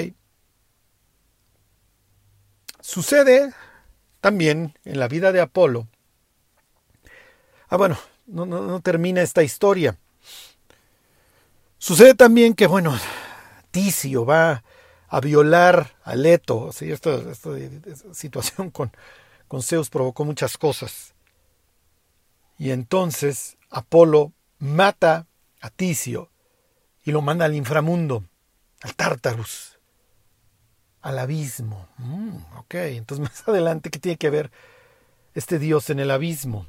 [2.81, 3.53] Sucede
[4.21, 5.87] también en la vida de Apolo.
[7.67, 9.97] Ah, bueno, no, termina esta historia.
[11.77, 12.97] Sucede también que, bueno,
[13.71, 14.63] Ticio va
[15.07, 16.69] a violar a Leto.
[16.69, 17.51] Esta, esta,
[18.13, 18.91] situación con,
[19.47, 21.13] con Zeus provocó muchas cosas.
[22.57, 25.27] Y entonces Apolo mata
[25.61, 26.29] a Ticio
[27.03, 28.23] y lo manda al inframundo,
[28.81, 29.79] al Tártarus
[31.01, 31.87] al abismo.
[31.97, 34.51] Mm, ok, entonces más adelante, ¿qué tiene que ver
[35.33, 36.67] este dios en el abismo?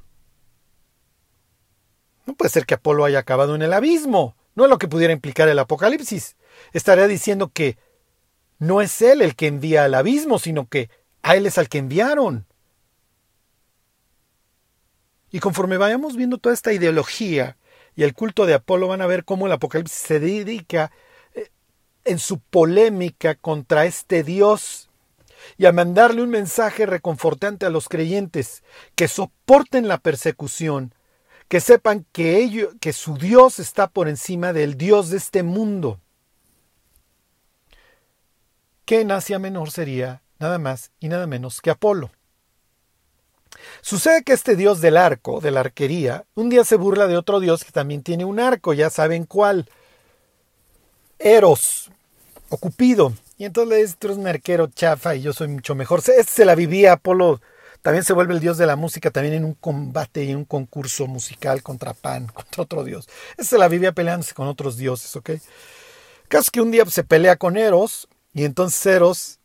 [2.26, 4.36] No puede ser que Apolo haya acabado en el abismo.
[4.54, 6.36] No es lo que pudiera implicar el Apocalipsis.
[6.72, 7.78] Estaría diciendo que
[8.58, 10.90] no es él el que envía al abismo, sino que
[11.22, 12.46] a él es al que enviaron.
[15.32, 17.56] Y conforme vayamos viendo toda esta ideología
[17.94, 20.92] y el culto de Apolo, van a ver cómo el Apocalipsis se dedica
[22.04, 24.90] en su polémica contra este Dios
[25.58, 28.62] y a mandarle un mensaje reconfortante a los creyentes
[28.94, 30.94] que soporten la persecución,
[31.48, 36.00] que sepan que, ello, que su Dios está por encima del Dios de este mundo.
[38.84, 42.10] Que en Asia Menor sería nada más y nada menos que Apolo.
[43.82, 47.40] Sucede que este dios del arco, de la arquería, un día se burla de otro
[47.40, 49.68] dios que también tiene un arco, ya saben cuál.
[51.20, 51.90] Eros
[52.48, 53.12] o Cupido.
[53.38, 56.00] Y entonces le dice, tú eres un arquero chafa y yo soy mucho mejor.
[56.00, 57.40] Este se la vivía Apolo.
[57.82, 60.44] También se vuelve el dios de la música, también en un combate y en un
[60.44, 63.08] concurso musical contra Pan, contra otro dios.
[63.30, 65.30] Este se la vivía peleándose con otros dioses, ¿ok?
[66.28, 69.38] Caso que un día se pelea con Eros y entonces Eros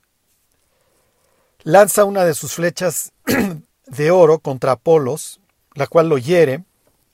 [1.64, 3.12] lanza una de sus flechas
[3.88, 5.40] de oro contra Apolos,
[5.74, 6.64] la cual lo hiere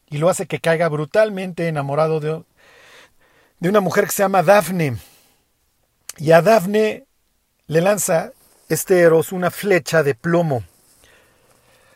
[0.09, 2.43] y lo hace que caiga brutalmente enamorado de,
[3.61, 4.97] de una mujer que se llama Dafne.
[6.17, 7.05] Y a Dafne
[7.67, 8.33] le lanza
[8.67, 10.63] este Eros una flecha de plomo,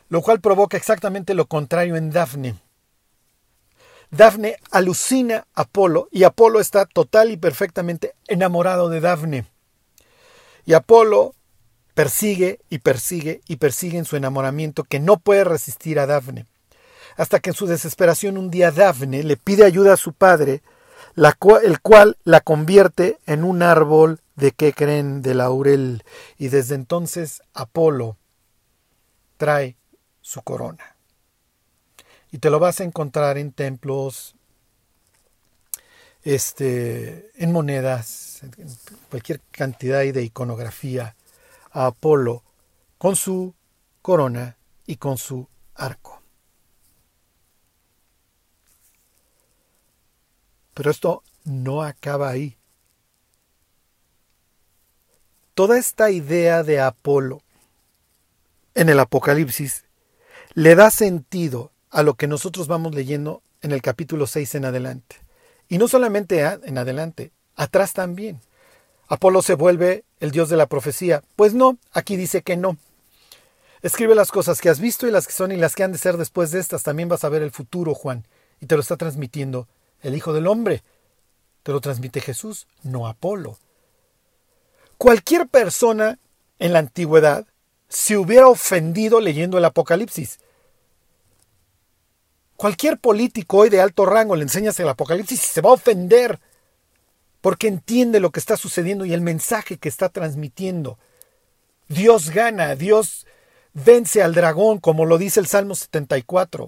[0.10, 2.56] lo cual provoca exactamente lo contrario en Dafne.
[4.12, 9.48] Dafne alucina a Apolo y Apolo está total y perfectamente enamorado de Dafne.
[10.66, 11.34] Y Apolo
[11.96, 16.46] persigue y persigue y persigue en su enamoramiento que no puede resistir a Dafne.
[17.18, 20.62] Hasta que en su desesperación un día Dafne le pide ayuda a su padre
[21.16, 26.04] el cual la convierte en un árbol de que creen de laurel,
[26.38, 28.18] y desde entonces Apolo
[29.38, 29.78] trae
[30.22, 30.96] su corona.
[32.32, 34.36] Y te lo vas a encontrar en templos,
[36.24, 38.68] este, en monedas, en
[39.10, 41.16] cualquier cantidad de iconografía
[41.72, 42.44] a Apolo
[42.98, 43.54] con su
[44.02, 46.15] corona y con su arco.
[50.76, 52.58] Pero esto no acaba ahí.
[55.56, 57.42] Toda esta idea de Apolo
[58.76, 59.86] en el Apocalipsis
[60.54, 65.16] le da sentido a lo que nosotros vamos leyendo en el capítulo 6 en adelante.
[65.70, 68.42] Y no solamente en adelante, atrás también.
[69.08, 71.24] Apolo se vuelve el dios de la profecía.
[71.38, 72.78] Pues no, aquí dice que no.
[73.82, 76.00] Escribe las cosas que has visto y las que son y las que han de
[76.00, 76.84] ser después de estas.
[76.84, 78.28] También vas a ver el futuro, Juan,
[78.60, 79.70] y te lo está transmitiendo
[80.06, 80.84] el Hijo del Hombre.
[81.64, 83.58] Te lo transmite Jesús, no Apolo.
[84.98, 86.20] Cualquier persona
[86.60, 87.46] en la antigüedad
[87.90, 90.40] se hubiera ofendido leyendo el Apocalipsis.
[92.56, 96.40] Cualquier político hoy de alto rango le enseñas el Apocalipsis y se va a ofender
[97.42, 100.98] porque entiende lo que está sucediendo y el mensaje que está transmitiendo.
[101.88, 103.28] Dios gana, Dios
[103.74, 106.68] vence al dragón, como lo dice el Salmo 74.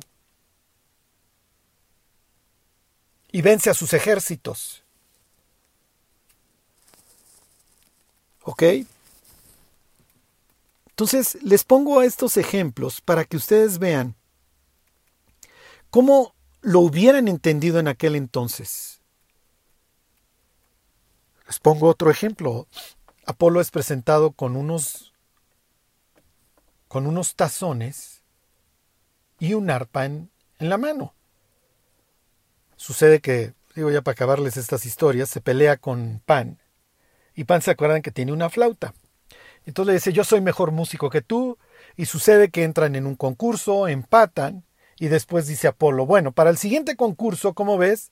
[3.31, 4.83] Y vence a sus ejércitos.
[8.43, 8.63] ¿Ok?
[10.89, 14.15] Entonces, les pongo estos ejemplos para que ustedes vean
[15.89, 19.01] cómo lo hubieran entendido en aquel entonces.
[21.45, 22.67] Les pongo otro ejemplo.
[23.25, 25.13] Apolo es presentado con unos
[26.87, 28.23] con unos tazones
[29.39, 31.13] y un arpa en, en la mano.
[32.77, 36.59] Sucede que, digo ya para acabarles estas historias, se pelea con Pan.
[37.35, 38.93] Y Pan se acuerdan que tiene una flauta.
[39.65, 41.57] Entonces le dice, yo soy mejor músico que tú.
[41.97, 44.63] Y sucede que entran en un concurso, empatan.
[44.99, 48.11] Y después dice Apolo, bueno, para el siguiente concurso, ¿cómo ves?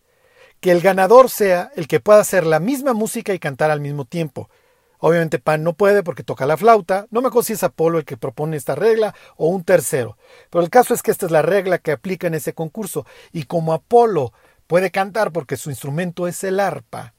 [0.59, 4.05] Que el ganador sea el que pueda hacer la misma música y cantar al mismo
[4.05, 4.49] tiempo.
[4.99, 7.05] Obviamente Pan no puede porque toca la flauta.
[7.11, 10.17] No me acuerdo si es Apolo el que propone esta regla o un tercero.
[10.49, 13.05] Pero el caso es que esta es la regla que aplica en ese concurso.
[13.31, 14.33] Y como Apolo
[14.67, 17.13] puede cantar porque su instrumento es el arpa,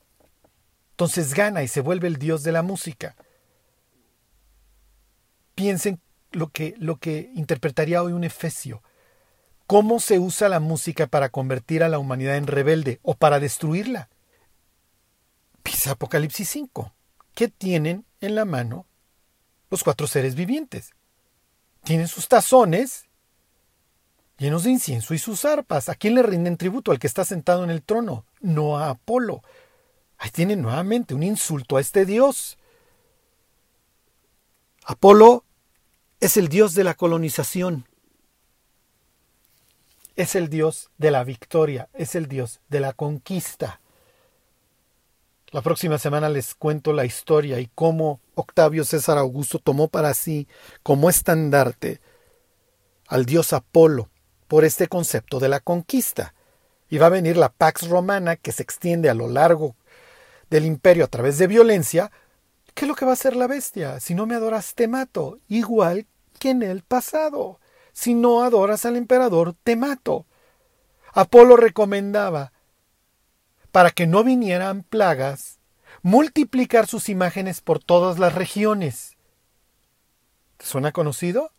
[0.90, 3.16] entonces gana y se vuelve el dios de la música.
[5.54, 6.00] Piensen
[6.32, 8.82] lo que, lo que interpretaría hoy un Efesio.
[9.66, 14.08] ¿Cómo se usa la música para convertir a la humanidad en rebelde o para destruirla?
[15.62, 16.92] Pisa Apocalipsis 5.
[17.34, 18.86] ¿Qué tienen en la mano
[19.70, 20.92] los cuatro seres vivientes?
[21.82, 23.05] Tienen sus tazones
[24.38, 25.88] llenos de incienso y sus arpas.
[25.88, 26.92] ¿A quién le rinden tributo?
[26.92, 29.42] Al que está sentado en el trono, no a Apolo.
[30.18, 32.58] Ahí tienen nuevamente un insulto a este dios.
[34.84, 35.44] Apolo
[36.20, 37.86] es el dios de la colonización.
[40.14, 43.80] Es el dios de la victoria, es el dios de la conquista.
[45.50, 50.48] La próxima semana les cuento la historia y cómo Octavio César Augusto tomó para sí
[50.82, 52.00] como estandarte
[53.06, 54.10] al dios Apolo
[54.48, 56.34] por este concepto de la conquista.
[56.88, 59.76] Y va a venir la Pax Romana que se extiende a lo largo
[60.50, 62.12] del imperio a través de violencia.
[62.74, 64.00] ¿Qué es lo que va a hacer la bestia?
[64.00, 66.06] Si no me adoras, te mato, igual
[66.38, 67.58] que en el pasado.
[67.92, 70.26] Si no adoras al emperador, te mato.
[71.12, 72.52] Apolo recomendaba,
[73.72, 75.58] para que no vinieran plagas,
[76.02, 79.16] multiplicar sus imágenes por todas las regiones.
[80.58, 81.52] ¿Te suena conocido?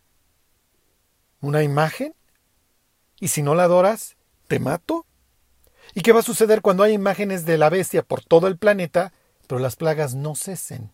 [1.40, 2.14] ¿Una imagen?
[3.20, 4.16] ¿Y si no la adoras,
[4.46, 5.06] te mato?
[5.94, 9.12] ¿Y qué va a suceder cuando hay imágenes de la bestia por todo el planeta,
[9.46, 10.92] pero las plagas no cesen?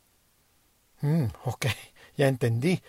[1.00, 1.66] Mm, ok,
[2.16, 2.82] ya entendí.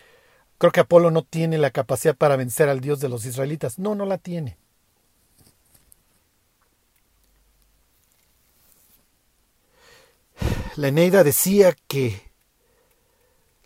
[0.57, 3.77] Creo que Apolo no tiene la capacidad para vencer al Dios de los israelitas.
[3.77, 4.57] No, no la tiene.
[10.77, 12.21] La Eneida decía que...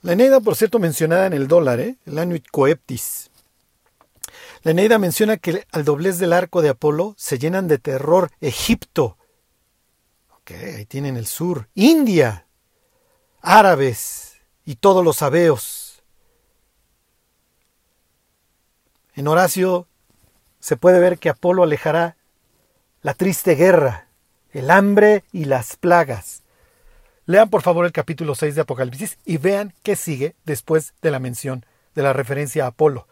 [0.02, 1.98] La Eneida, por cierto, mencionada en el dólar, ¿eh?
[2.06, 3.29] el Anuit Coeptis.
[4.62, 9.18] La Eneida menciona que al doblez del arco de Apolo se llenan de terror Egipto.
[10.42, 11.70] Ok, ahí tienen el sur.
[11.76, 12.46] India.
[13.42, 16.04] Árabes y todos los abeos.
[19.16, 19.88] En Horacio
[20.60, 22.18] se puede ver que Apolo alejará
[23.02, 24.08] la triste guerra,
[24.52, 26.44] el hambre y las plagas.
[27.26, 31.20] Lean por favor el capítulo 6 de Apocalipsis y vean qué sigue después de la
[31.20, 33.08] mención de la referencia a Apolo.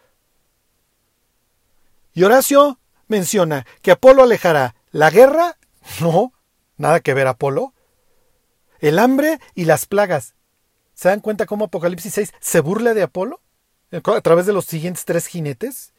[2.17, 5.59] Y Horacio menciona que Apolo alejará la guerra,
[6.01, 6.33] no,
[6.75, 7.75] nada que ver Apolo,
[8.79, 10.33] el hambre y las plagas.
[10.95, 13.39] ¿Se dan cuenta cómo Apocalipsis 6 se burla de Apolo
[13.91, 15.93] a través de los siguientes tres jinetes?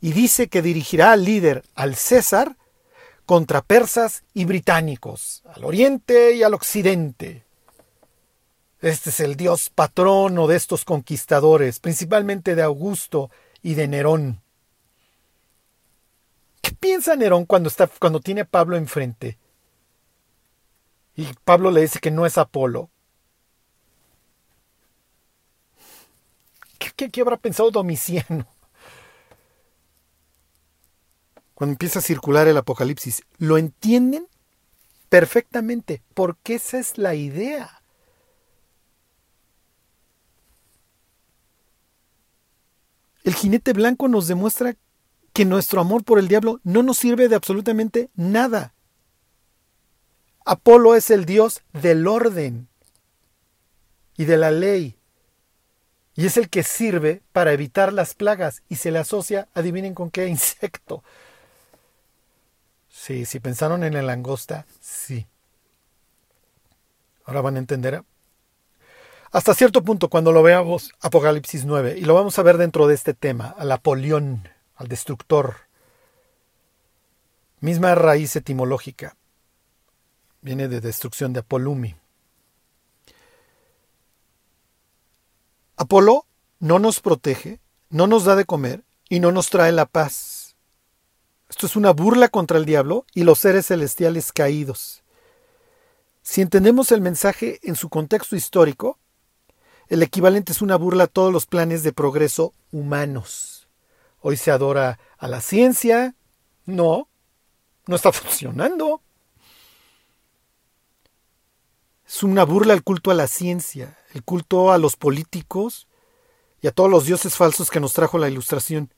[0.00, 2.56] y dice que dirigirá al líder, al César,
[3.24, 7.44] contra persas y británicos, al oriente y al occidente.
[8.80, 13.30] Este es el dios patrono de estos conquistadores, principalmente de Augusto
[13.62, 14.45] y de Nerón.
[16.66, 19.38] ¿Qué piensa Nerón cuando, está, cuando tiene a Pablo enfrente?
[21.14, 22.90] Y Pablo le dice que no es Apolo.
[26.96, 28.48] ¿Qué, qué habrá pensado Domiciano?
[31.54, 34.26] cuando empieza a circular el Apocalipsis, lo entienden
[35.08, 37.80] perfectamente, porque esa es la idea.
[43.22, 44.74] El jinete blanco nos demuestra
[45.36, 48.72] que nuestro amor por el diablo no nos sirve de absolutamente nada.
[50.46, 52.68] Apolo es el dios del orden
[54.16, 54.96] y de la ley.
[56.14, 60.10] Y es el que sirve para evitar las plagas y se le asocia, adivinen con
[60.10, 61.04] qué insecto,
[62.88, 65.26] Sí, si pensaron en la langosta, sí.
[67.26, 68.02] Ahora van a entender.
[69.32, 72.94] Hasta cierto punto, cuando lo veamos, Apocalipsis 9, y lo vamos a ver dentro de
[72.94, 75.56] este tema, al Apolión, al destructor.
[77.60, 79.16] Misma raíz etimológica.
[80.42, 81.96] Viene de destrucción de Apolumi.
[85.76, 86.26] Apolo
[86.58, 87.60] no nos protege,
[87.90, 90.56] no nos da de comer y no nos trae la paz.
[91.48, 95.02] Esto es una burla contra el diablo y los seres celestiales caídos.
[96.22, 98.98] Si entendemos el mensaje en su contexto histórico,
[99.88, 103.55] el equivalente es una burla a todos los planes de progreso humanos.
[104.20, 106.14] Hoy se adora a la ciencia.
[106.64, 107.08] No,
[107.86, 109.00] no está funcionando.
[112.06, 115.88] Es una burla al culto a la ciencia, el culto a los políticos
[116.62, 118.90] y a todos los dioses falsos que nos trajo la ilustración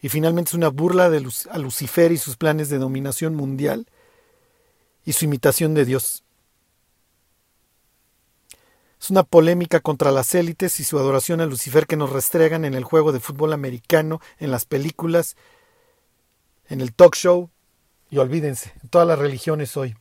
[0.00, 3.86] y finalmente es una burla de a Lucifer y sus planes de dominación mundial
[5.04, 6.24] y su imitación de Dios.
[9.00, 12.74] Es una polémica contra las élites y su adoración a Lucifer que nos restregan en
[12.74, 15.36] el juego de fútbol americano, en las películas,
[16.68, 17.50] en el talk show
[18.10, 19.96] y olvídense, en todas las religiones hoy.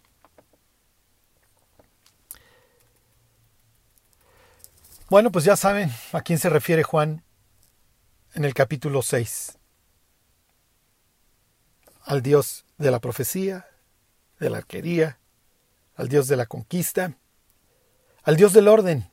[5.09, 7.23] Bueno, pues ya saben a quién se refiere Juan
[8.33, 9.57] en el capítulo 6.
[12.01, 13.67] Al Dios de la profecía,
[14.39, 15.19] de la arquería,
[15.95, 17.17] al Dios de la conquista,
[18.27, 19.09] al Dios del orden,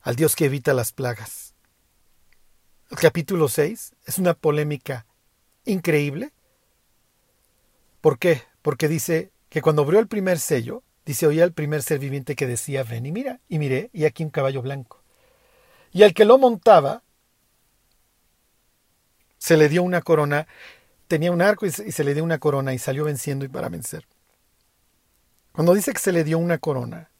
[0.00, 1.52] al Dios que evita las plagas.
[2.90, 5.04] El capítulo 6 es una polémica
[5.66, 6.32] increíble.
[8.00, 8.44] ¿Por qué?
[8.62, 12.46] Porque dice que cuando abrió el primer sello, dice, oía el primer ser viviente que
[12.46, 15.02] decía, ven y mira, y miré, y aquí un caballo blanco.
[15.92, 17.02] Y al que lo montaba,
[19.36, 20.48] se le dio una corona,
[21.08, 24.06] tenía un arco y se le dio una corona y salió venciendo y para vencer.
[25.52, 27.10] Cuando dice que se le dio una corona,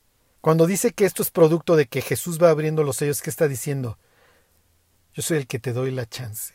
[0.40, 3.48] cuando dice que esto es producto de que Jesús va abriendo los sellos, ¿qué está
[3.48, 3.98] diciendo?
[5.14, 6.54] Yo soy el que te doy la chance.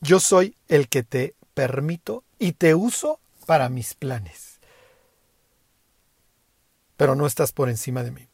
[0.00, 4.58] Yo soy el que te permito y te uso para mis planes.
[6.96, 8.28] Pero no estás por encima de mí.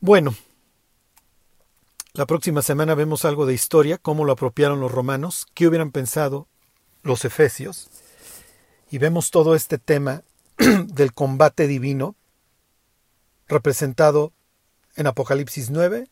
[0.00, 0.34] Bueno,
[2.12, 6.48] la próxima semana vemos algo de historia, cómo lo apropiaron los romanos, qué hubieran pensado
[7.02, 7.88] los efesios
[8.90, 10.22] y vemos todo este tema
[10.58, 12.16] del combate divino
[13.48, 14.32] representado
[14.96, 16.08] en Apocalipsis 9,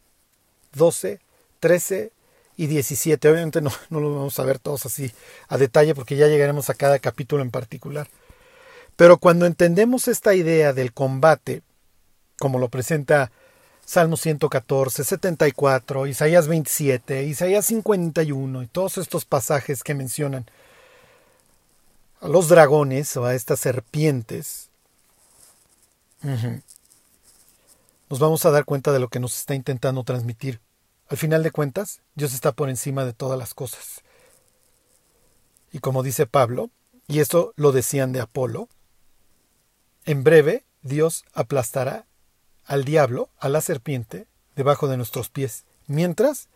[0.75, 1.21] 12,
[1.61, 2.13] 13
[2.57, 3.29] y 17.
[3.29, 5.13] Obviamente no, no lo vamos a ver todos así
[5.49, 8.09] a detalle porque ya llegaremos a cada capítulo en particular.
[8.97, 11.63] Pero cuando entendemos esta idea del combate,
[12.39, 13.31] como lo presenta
[13.85, 20.47] Salmo 114, 74, Isaías 27, Isaías 51 y todos estos pasajes que mencionan
[22.27, 24.69] a los dragones o a estas serpientes,
[28.09, 30.61] nos vamos a dar cuenta de lo que nos está intentando transmitir.
[31.09, 34.03] Al final de cuentas, Dios está por encima de todas las cosas.
[35.71, 36.71] Y como dice Pablo,
[37.07, 38.69] y esto lo decían de Apolo,
[40.05, 42.07] en breve Dios aplastará
[42.65, 45.65] al diablo, a la serpiente, debajo de nuestros pies.
[45.87, 46.49] Mientras,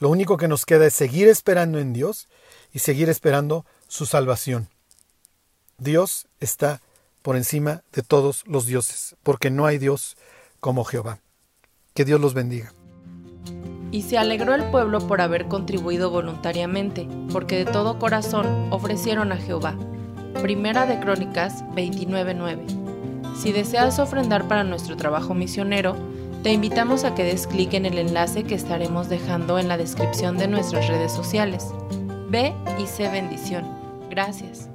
[0.00, 2.28] lo único que nos queda es seguir esperando en Dios
[2.74, 4.68] y seguir esperando su salvación.
[5.78, 6.80] Dios está
[7.22, 10.16] por encima de todos los dioses, porque no hay Dios
[10.60, 11.20] como Jehová.
[11.94, 12.72] Que Dios los bendiga.
[13.90, 19.36] Y se alegró el pueblo por haber contribuido voluntariamente, porque de todo corazón ofrecieron a
[19.36, 19.78] Jehová.
[20.42, 22.66] Primera de Crónicas 29:9.
[23.40, 25.96] Si deseas ofrendar para nuestro trabajo misionero,
[26.42, 30.36] te invitamos a que des clic en el enlace que estaremos dejando en la descripción
[30.36, 31.68] de nuestras redes sociales.
[32.28, 33.64] Ve y sé bendición.
[34.10, 34.68] Gracias.